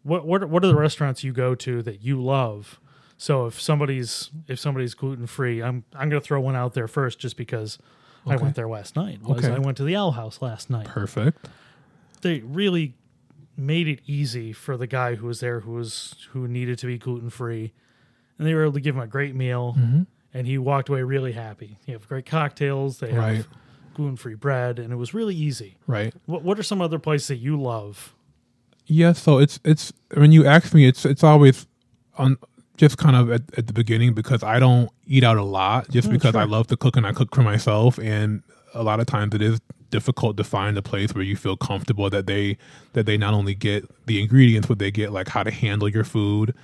[0.02, 2.78] What what what are the restaurants you go to that you love
[3.16, 7.18] So if somebody's if somebody's gluten free, I'm I'm gonna throw one out there first,
[7.18, 7.78] just because
[8.26, 9.22] I went there last night.
[9.22, 9.54] Was Okay.
[9.54, 10.86] I went to the Owl House last night.
[10.86, 11.48] Perfect.
[12.20, 12.94] They really
[13.56, 16.98] made it easy for the guy who was there, who was who needed to be
[16.98, 17.72] gluten free,
[18.38, 20.02] and they were able to give him a great meal, Mm-hmm.
[20.34, 21.78] and he walked away really happy.
[21.86, 22.98] They have great cocktails.
[22.98, 23.36] They Right.
[23.38, 23.48] have
[23.94, 25.76] gluten free bread, and it was really easy.
[25.86, 26.12] Right.
[26.26, 28.14] What What are some other places that you love?
[28.86, 31.66] Yeah, so it's it's when you ask me, it's it's always
[32.18, 32.36] on
[32.76, 36.10] just kind of at, at the beginning because I don't eat out a lot, just
[36.10, 38.42] because I love to cook and I cook for myself, and
[38.74, 39.60] a lot of times it is
[39.96, 42.58] difficult to find a place where you feel comfortable that they
[42.92, 46.04] that they not only get the ingredients, but they get like how to handle your
[46.04, 46.54] food.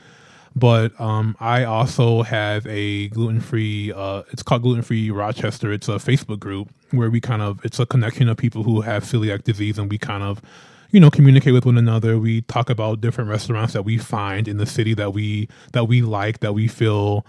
[0.55, 3.91] But um, I also have a gluten free.
[3.91, 5.73] Uh, it's called Gluten Free Rochester.
[5.73, 9.03] It's a Facebook group where we kind of it's a connection of people who have
[9.03, 10.43] celiac disease, and we kind of,
[10.91, 12.19] you know, communicate with one another.
[12.19, 16.03] We talk about different restaurants that we find in the city that we that we
[16.03, 17.25] like that we feel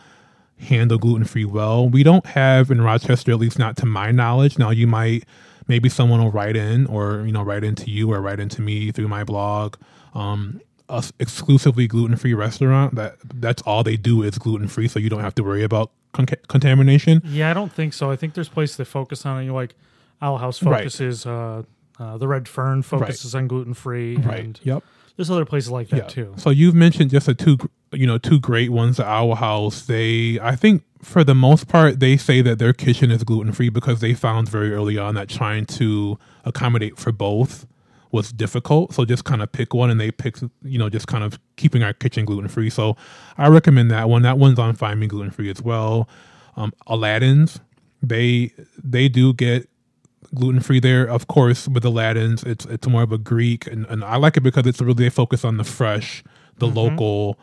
[0.60, 1.88] handle gluten free well.
[1.88, 4.58] We don't have in Rochester, at least not to my knowledge.
[4.60, 5.24] Now you might
[5.68, 8.91] maybe someone will write in or you know write into you or write into me
[8.91, 9.76] through my blog.
[10.14, 14.99] Um, a exclusively gluten free restaurant that that's all they do is gluten free, so
[14.99, 17.22] you don't have to worry about con- contamination.
[17.26, 18.11] Yeah, I don't think so.
[18.11, 19.51] I think there's places that focus on it.
[19.51, 19.76] Like
[20.22, 20.80] Owl House Right.
[20.80, 21.26] focuses.
[21.26, 21.64] Uh,
[21.99, 24.16] uh, the Red Fern focuses on gluten free.
[24.18, 24.84] And Yep.
[25.16, 26.07] there's other places like that Yeah.
[26.07, 26.34] too.
[26.38, 27.57] So you've mentioned just the two,
[27.94, 28.98] you know, two great ones.
[28.98, 29.86] The Owl House.
[29.86, 33.70] They, I think, for the most part, they say that their kitchen is gluten free
[33.70, 37.66] because they found very early on that trying to accommodate for both
[38.12, 38.94] was difficult.
[38.94, 41.84] So just kind of pick one, and they pick you know, just kind of keeping
[41.84, 42.70] our kitchen gluten free.
[42.70, 42.96] So
[43.38, 44.22] I recommend that one.
[44.22, 46.08] That one's on Find Me Gluten Free as well.
[46.56, 47.60] Um, Aladdin's,
[48.02, 49.68] they they do get
[50.34, 51.06] gluten free there.
[51.06, 54.41] Of course, with Aladdin's, it's it's more of a Greek, and, and I like it
[54.41, 56.24] because it's really they focus on the fresh,
[56.58, 57.39] the local,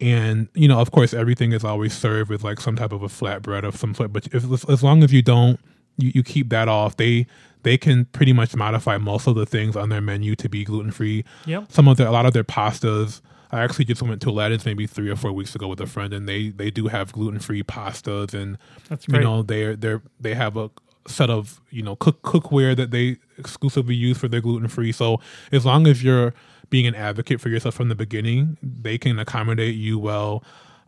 [0.00, 3.08] and you know, of course, everything is always served with like some type of a
[3.08, 4.12] flatbread of some sort.
[4.12, 5.60] But if as long as you don't,
[5.98, 6.96] you, you keep that off.
[6.96, 7.26] They
[7.62, 10.90] they can pretty much modify most of the things on their menu to be gluten
[10.90, 11.24] free.
[11.46, 11.66] Yep.
[11.70, 13.20] Some of their a lot of their pastas.
[13.52, 16.14] I actually just went to Aladdin's maybe three or four weeks ago with a friend,
[16.14, 18.56] and they they do have gluten free pastas and
[18.88, 20.70] That's you know they're they're they have a
[21.06, 25.18] set of you know cook cookware that they exclusively use for their gluten free so
[25.50, 26.34] as long as you're
[26.70, 30.42] being an advocate for yourself from the beginning they can accommodate you well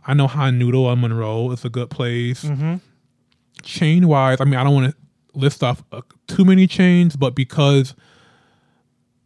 [0.06, 2.76] i know han noodle on monroe is a good place Mm-hmm.
[3.62, 7.34] chain wise i mean i don't want to list off uh, too many chains but
[7.34, 7.94] because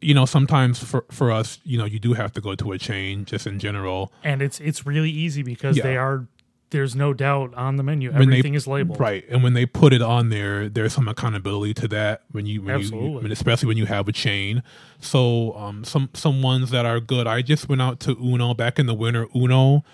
[0.00, 2.78] you know sometimes for for us you know you do have to go to a
[2.78, 5.82] chain just in general and it's it's really easy because Yeah.
[5.84, 6.26] they are.
[6.70, 8.10] There's no doubt on the menu.
[8.10, 8.98] When they- Everything is labeled.
[8.98, 12.22] Right, and when they put it on there, there's some accountability to that.
[12.32, 13.22] When you, when you, Absolutely.
[13.22, 14.62] when- especially when you have a chain.
[15.00, 17.26] So, um, some some ones that are good.
[17.28, 19.28] I just went out to Uno back in the winter.
[19.34, 19.84] Uno,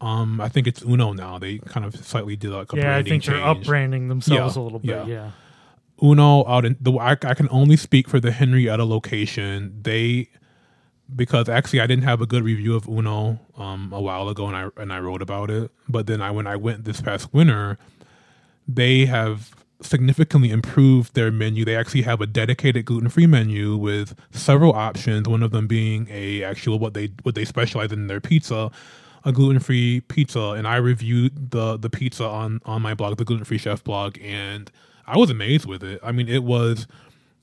[0.00, 1.38] um, I think it's Uno now.
[1.38, 3.66] They kind of slightly did like a Yeah, I branding think they're change.
[3.66, 4.88] upbranding themselves Yeah, a little bit.
[4.88, 5.06] yeah.
[5.06, 5.30] Yeah.
[6.02, 9.78] Uno out in the I, I can only speak for the Henrietta location.
[9.82, 10.28] They
[11.14, 14.56] because actually I didn't have a good review of Uno um, a while ago and
[14.56, 15.70] I and I wrote about it.
[15.88, 17.78] But then I when I went this past winter,
[18.66, 21.64] they have significantly improved their menu.
[21.64, 26.44] They actually have a dedicated gluten-free menu with several options, one of them being a
[26.44, 28.70] actual what they what they specialize in their pizza,
[29.24, 33.58] a gluten-free pizza and I reviewed the the pizza on on my blog, the gluten-free
[33.58, 34.70] chef blog and
[35.06, 36.00] I was amazed with it.
[36.04, 36.86] I mean, it was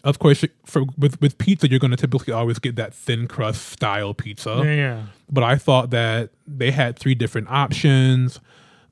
[0.04, 3.68] of course for with with pizza you're going to typically always get that thin crust
[3.70, 5.04] style pizza Yeah, yeah.
[5.30, 8.40] but I thought that they had three different options.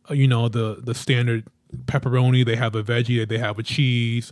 [0.09, 1.43] Uh, You know, the the standard
[1.85, 2.45] pepperoni.
[2.45, 3.27] They have a veggie.
[3.27, 4.31] They have a cheese.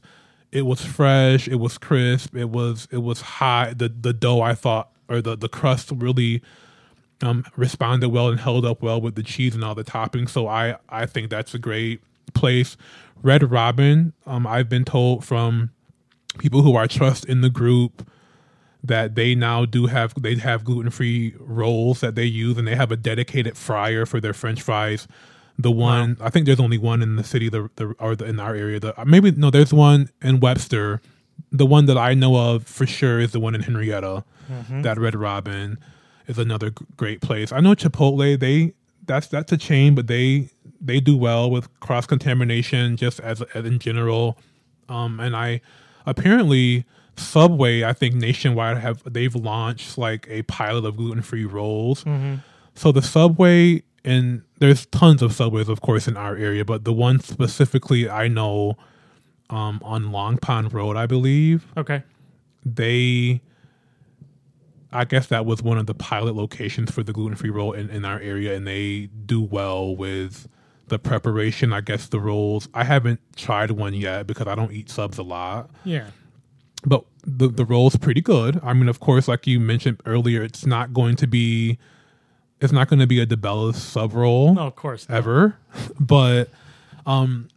[0.51, 1.47] It was fresh.
[1.47, 2.35] It was crisp.
[2.35, 3.77] It was it was hot.
[3.79, 6.41] The the dough I thought or the the crust really
[7.21, 10.29] um responded well and held up well with the cheese and all the toppings.
[10.29, 12.01] So I I think that's a great
[12.33, 12.77] place.
[13.21, 14.13] Red Robin.
[14.25, 15.69] Um, I've been told from
[16.37, 18.07] people who I trust in the group
[18.83, 22.75] that they now do have they have gluten free rolls that they use and they
[22.75, 25.07] have a dedicated fryer for their French fries.
[25.57, 28.39] The one I think there's only one in the city the, the or the, in
[28.39, 28.79] our area.
[28.79, 31.01] The maybe no, there's one in Webster.
[31.51, 34.23] The one that I know of for sure is the one in Henrietta.
[34.81, 35.77] That Red Robin
[36.27, 37.51] is another great place.
[37.51, 38.37] I know Chipotle.
[38.39, 38.73] They
[39.05, 40.49] that's that's a chain, but they
[40.81, 44.37] they do well with cross contamination just as, as in general.
[44.89, 45.61] Um, and I
[46.05, 46.85] apparently
[47.15, 52.03] Subway, I think nationwide have they've launched like a pilot of gluten free rolls.
[52.75, 56.91] So the Subway and there's tons of Subways, of course, in our area, but the
[56.93, 58.77] one specifically I know
[59.49, 62.01] um, on Long Pond Road, I believe Okay.
[62.65, 63.41] they
[64.91, 67.89] I guess that was one of the pilot locations for the gluten free roll in,
[67.89, 70.47] in our area, and they do well with
[70.87, 71.73] the preparation.
[71.73, 72.67] I guess the rolls.
[72.73, 76.07] I haven't tried one yet because I don't eat subs a lot, Yeah.
[76.85, 78.59] but the the roll's pretty good.
[78.63, 81.77] I mean, of course, like you mentioned earlier, it's not going to be
[82.59, 85.07] it's not going to be a DiBella sub roll No, of course.
[85.09, 85.15] not.
[85.17, 85.57] ever,
[85.99, 86.49] but
[87.05, 87.47] um,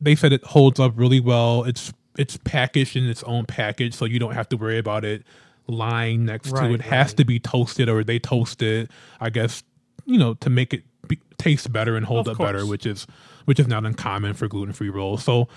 [0.00, 1.64] they said it holds up really well.
[1.64, 5.22] It's it's packaged in its own package, so you don't have to worry about it
[5.66, 6.80] lying next to Right, it.
[6.82, 8.90] Has to be toasted, or they toast it.
[9.20, 9.62] I guess
[10.04, 13.06] you know to make it be, taste better and hold Of up better, which is
[13.44, 15.24] which is not uncommon for gluten free rolls.
[15.24, 15.48] So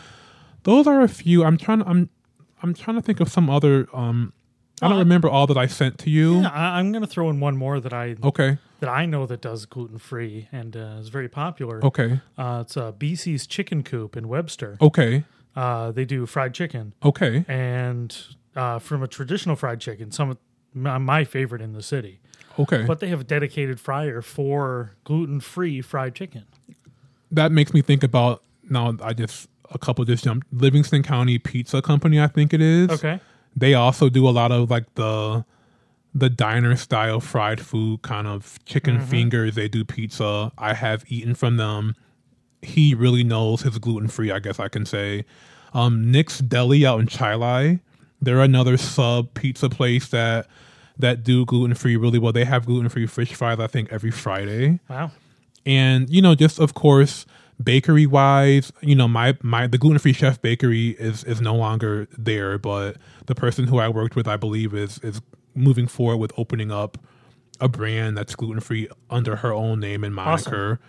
[0.64, 1.44] those are a few.
[1.44, 1.84] I'm trying.
[1.84, 2.10] I'm
[2.64, 3.88] I'm trying to think of some other.
[3.94, 4.34] Um,
[4.82, 6.42] I don't Uh, remember all that I sent to you.
[6.42, 8.58] Yeah, I, I'm going to throw in one more that I Okay.
[8.82, 11.84] that I know that does gluten free and uh, is very popular.
[11.86, 12.20] Okay.
[12.38, 14.78] Uh, it's uh, BC's Chicken Coop in Webster.
[14.82, 15.24] Okay.
[15.56, 17.46] Uh, they do fried chicken, Okay.
[17.48, 18.18] and
[18.58, 20.38] uh, from a traditional fried chicken, some of
[20.74, 22.20] my favorite in the city.
[22.58, 22.84] Okay.
[22.86, 26.46] But they have a dedicated fryer for gluten free fried chicken.
[27.32, 28.96] that makes me think about now.
[29.02, 30.48] I just a couple just jumped.
[30.54, 32.90] Livingston County Pizza Company, I think it is.
[32.90, 33.20] Okay.
[33.56, 35.44] They also do a lot of like the
[36.14, 39.06] the diner style fried food, kind of chicken Mm-hmm.
[39.10, 39.56] fingers.
[39.56, 40.52] They do pizza.
[40.58, 41.96] I have eaten from them.
[42.62, 44.32] He really knows his gluten free.
[44.32, 45.26] I guess I can say.
[45.74, 47.80] Um, Nick's Deli out in Chili.
[48.22, 50.48] They're another sub pizza place that
[50.98, 52.32] that do gluten free really well.
[52.32, 53.60] They have gluten free fish fries.
[53.60, 55.12] I think every Friday Wow.
[55.66, 57.26] and you know just of course
[57.64, 62.06] bakery wise you know my my the gluten free chef bakery is is no longer
[62.18, 65.22] there but the person who i worked with i believe is is
[65.56, 66.98] moving forward with opening up
[67.62, 70.82] a brand that's gluten free under her own name and moniker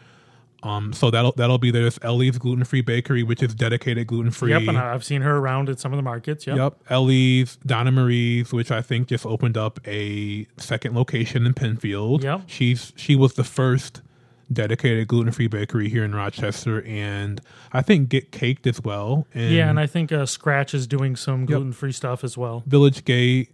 [0.62, 4.50] um so that'll that'll be there's ellie's gluten free bakery which is dedicated gluten free
[4.50, 6.46] Yep, and I've seen her around at some of the markets.
[6.46, 6.56] Yep.
[6.56, 6.78] Yep.
[6.88, 12.24] Ellie's, Donna Marie's, which I think just opened up a second location in Penfield.
[12.24, 12.42] Yep.
[12.46, 14.00] She's she was the first
[14.52, 17.40] dedicated gluten free bakery here in Rochester and
[17.72, 19.26] I think Get Caked as well.
[19.34, 22.62] And Yeah, and I think uh, Scratch is doing some gluten free stuff as well.
[22.66, 23.50] Village Gate,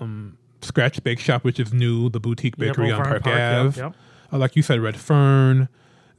[0.00, 3.66] um, Scratch Bake Shop, which is new, the boutique bakery over on Park Park, yep,
[3.66, 3.80] Ave.
[3.80, 3.94] yep.
[4.32, 5.68] Uh, like you said, Red Fern,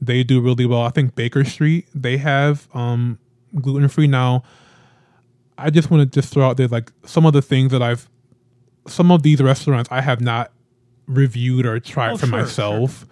[0.06, 0.82] they do really well.
[0.82, 3.18] I think Baker Street, they have um,
[3.60, 4.42] gluten free now.
[5.56, 8.08] I just want to just throw out there like some of the things that I've,
[8.86, 10.50] some of these restaurants I have not
[11.06, 13.06] reviewed or tried Oh, for sure, myself.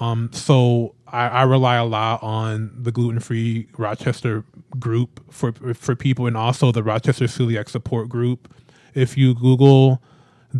[0.00, 4.44] Um, so I, I rely a lot on the gluten free Rochester
[4.78, 8.52] group for for people, and also the Rochester Celiac Support Group.
[8.94, 10.02] If you Google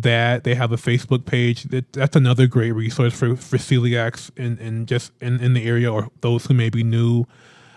[0.01, 1.63] that, they have a Facebook page.
[1.63, 5.91] That, that's another great resource for for celiacs in, in just in, in the area
[5.91, 7.25] or those who may be new.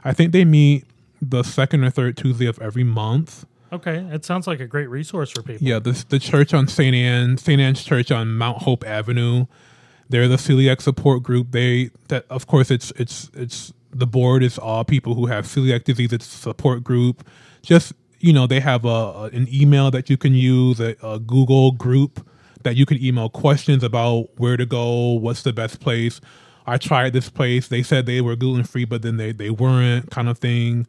[0.05, 0.85] I think they meet
[1.21, 3.45] the second or third Tuesday of every month.
[3.73, 5.67] Okay, it sounds like a great resource for people.
[5.67, 6.95] Yeah, the the church on St.
[6.95, 7.61] Anne, St.
[7.61, 9.47] Anne's Church on Mount Hope Avenue.
[10.09, 11.53] They're the celiac support group.
[11.53, 15.85] They that of course it's it's it's the board is all people who have celiac
[15.85, 16.13] disease.
[16.13, 17.27] It's a support group.
[17.63, 21.73] Just you know, they have a, an email that you can use, a, a Google
[21.73, 22.27] group
[22.63, 26.21] that you can email questions about where to go, what's the best place.
[26.67, 27.69] I tried this place.
[27.69, 30.87] They said they were gluten free, but then they they weren't, kind of thing.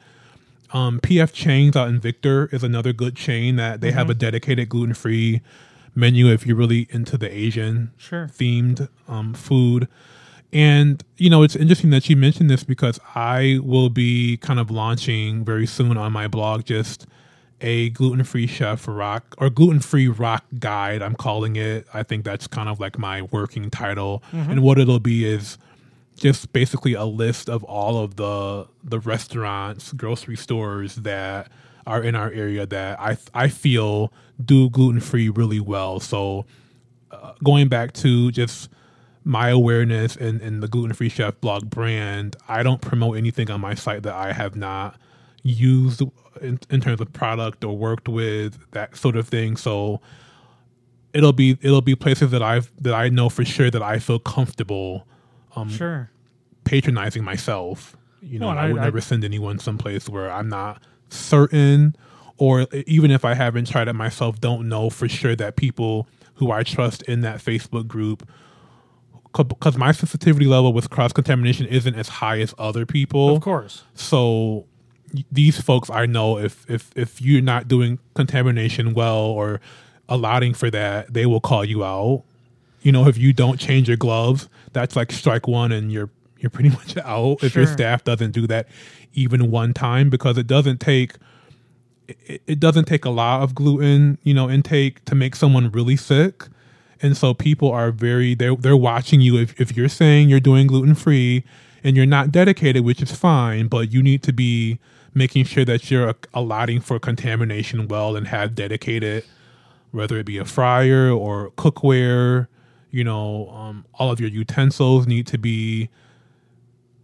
[0.74, 4.70] Um, PF Chang's out in Victor is another good chain that they have a dedicated
[4.70, 5.42] gluten free
[5.96, 8.28] menu if you're really into the Asian Sure.
[8.28, 9.88] themed um, food.
[10.54, 14.70] And you know, it's interesting that you mentioned this because I will be kind of
[14.70, 17.06] launching very soon on my blog just
[17.62, 21.02] a gluten free chef rock or gluten free rock guide.
[21.02, 21.88] I'm calling it.
[21.94, 24.24] I think that's kind of like my working title.
[24.32, 25.58] And what it'll be is
[26.16, 31.50] just basically a list of all of the the restaurants, grocery stores that
[31.88, 34.12] are in our area that I I feel
[34.44, 36.00] do gluten free really well.
[36.00, 36.46] So
[37.12, 38.70] uh, going back to just
[39.24, 43.62] my awareness and, and the gluten free chef blog brand, I don't promote anything on
[43.62, 45.00] my site that I have not
[45.44, 46.02] used
[46.42, 49.58] in, in terms of product or worked with that sort of thing.
[49.58, 50.02] So
[51.14, 54.20] it'll be it'll be places that I've that I know for sure that I feel
[54.20, 55.08] comfortable
[55.56, 56.10] um, Sure.
[56.64, 57.98] patronizing myself.
[58.22, 61.96] You know, Well, I, I- would I- never send anyone someplace where I'm not certain,
[62.38, 66.52] or even if I haven't tried it myself, don't know for sure that people who
[66.52, 68.28] I trust in that Facebook group,
[69.36, 73.36] because my sensitivity level with cross contamination isn't as high as other people.
[73.36, 73.84] Of course.
[73.94, 74.66] So
[75.32, 79.62] these folks I know if if if you're not doing contamination well or
[80.10, 82.24] allotting for that, they will call you out.
[82.82, 86.10] You know, if you don't change your gloves, that's like strike one and you're
[86.40, 88.68] you're pretty much out if your staff doesn't do that
[89.14, 91.16] even one time because it doesn't take
[92.08, 95.96] it, it doesn't take a lot of gluten, you know, intake to make someone really
[95.96, 96.48] sick.
[97.02, 100.68] And so people are very they're they're watching you if if you're saying you're doing
[100.68, 101.44] gluten free
[101.84, 104.80] and you're not dedicated, which is fine, but you need to be
[105.14, 109.24] making sure that you're allotting for contamination well and have dedicated
[109.92, 112.48] whether it be a fryer or cookware,
[112.92, 115.90] you know, um, all of your utensils need to be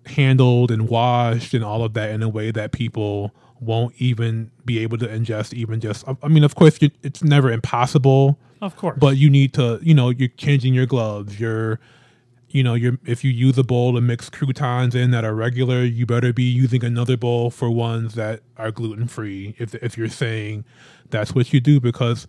[0.05, 4.79] handled and washed and all of that in a way that people won't even be
[4.79, 8.97] able to ingest even just i mean of course it's never impossible Of course.
[8.99, 11.79] but you need to you know you're changing your gloves you're
[12.49, 15.83] you know you're if you use a bowl to mix croutons in that are regular
[15.83, 20.09] you better be using another bowl for ones that are gluten free if if you're
[20.09, 20.63] saying
[21.09, 22.27] that's what you do because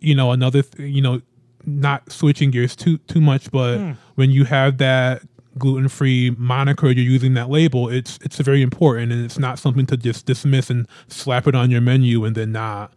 [0.00, 1.20] you know another th- you know
[1.64, 3.92] not switching gears too too much but hmm.
[4.14, 5.22] when you have that
[5.58, 9.84] gluten free moniker you're using that label it's it's very important and it's not something
[9.84, 12.92] to just dismiss and slap it on your menu and then not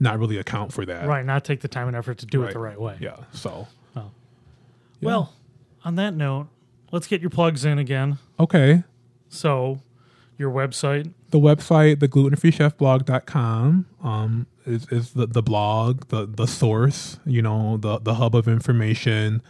[0.00, 1.06] not really account for that.
[1.06, 2.96] Right, not take the time and effort to do it the right way.
[3.00, 3.66] yeah so
[5.04, 5.32] Well,
[5.84, 6.48] on that note,
[6.92, 8.18] let's get your plugs in again.
[8.38, 8.82] okay
[9.28, 9.80] So,
[10.38, 11.12] your website.
[11.30, 17.76] the website, the glutenfreechefblog.com, um, is, is the, the blog, the, the source, you know,
[17.76, 19.42] the, the hub of information.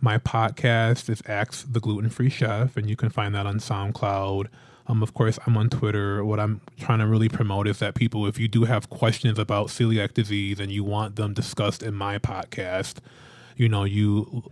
[0.00, 4.46] My podcast is Ask the Gluten Free Chef, and you can find that on SoundCloud.
[4.86, 6.24] Um, of course, I'm on Twitter.
[6.24, 9.68] What I'm trying to really promote is that people, if you do have questions about
[9.68, 12.96] celiac disease and you want them discussed in my podcast,
[13.56, 14.50] you know, you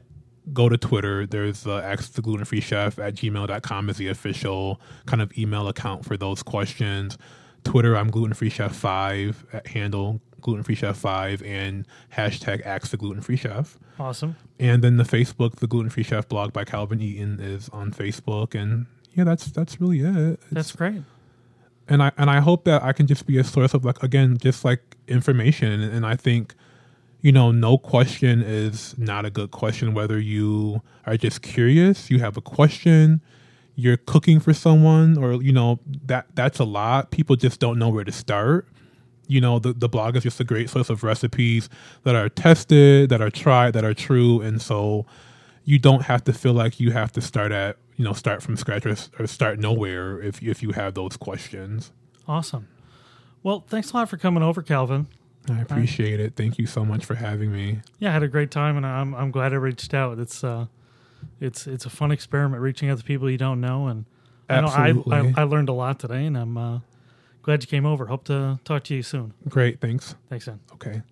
[0.53, 1.27] go to Twitter.
[1.27, 5.37] There's uh, the Ask the Gluten Free Chef at gmail.com is the official kind of
[5.39, 7.17] email account for those questions.
[7.65, 12.91] Twitter, I'm Gluten Free Chef 5 at handle Gluten Free Chef 5 and hashtag Ask
[12.91, 13.77] the Gluten Free Chef.
[13.99, 14.37] Awesome.
[14.61, 18.55] And then the Facebook, the Gluten Free Chef blog by Calvin Eaton is on Facebook.
[18.55, 20.17] And yeah, that's that's really it.
[20.17, 21.03] It's- That's great.
[21.89, 24.37] and I and I hope that I can just be a source of like again
[24.39, 26.55] just like information and I think
[27.21, 32.19] you know no question is not a good question whether you are just curious you
[32.19, 33.21] have a question
[33.75, 37.89] you're cooking for someone or you know that that's a lot people just don't know
[37.89, 38.67] where to start
[39.27, 41.69] you know the, the blog is just a great source of recipes
[42.05, 45.05] that are tested that are tried that are true and so
[45.65, 48.57] you don't have to feel like you have to start at you know start from
[48.57, 51.93] scratch or, or start nowhere if if you have those questions
[52.29, 52.69] Awesome.
[53.43, 55.07] Well, thanks a lot for coming over, Calvin.
[55.51, 58.51] I appreciate it thank you so much for having me Yeah, I had a great
[58.51, 60.19] time, and I'm I'm glad I reached out.
[60.19, 60.67] It's uh,
[61.41, 64.05] it's it's a fun experiment reaching out to people you don't know, and
[64.49, 66.81] I know I, I I learned a lot today, and I'm uh,
[67.43, 68.07] glad you came over.
[68.07, 69.35] Hope to talk to you soon.
[69.49, 70.61] great thanks Thanks, then.
[70.75, 71.03] okay